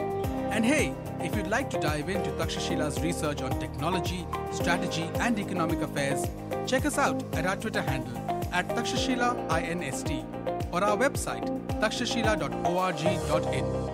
And 0.51 0.65
hey, 0.65 0.95
if 1.19 1.35
you'd 1.35 1.47
like 1.47 1.69
to 1.69 1.79
dive 1.79 2.09
into 2.09 2.31
Takshashila's 2.31 2.99
research 3.01 3.43
on 3.43 3.59
technology, 3.59 4.25
strategy, 4.51 5.07
and 5.19 5.37
economic 5.37 5.81
affairs, 5.81 6.25
check 6.65 6.83
us 6.85 6.97
out 6.97 7.23
at 7.35 7.45
our 7.45 7.57
Twitter 7.57 7.83
handle 7.83 8.17
at 8.51 8.67
Takshashila 8.69 9.47
INST 9.49 10.25
or 10.73 10.83
our 10.83 10.97
website 10.97 11.45
takshashila.org.in. 11.79 13.84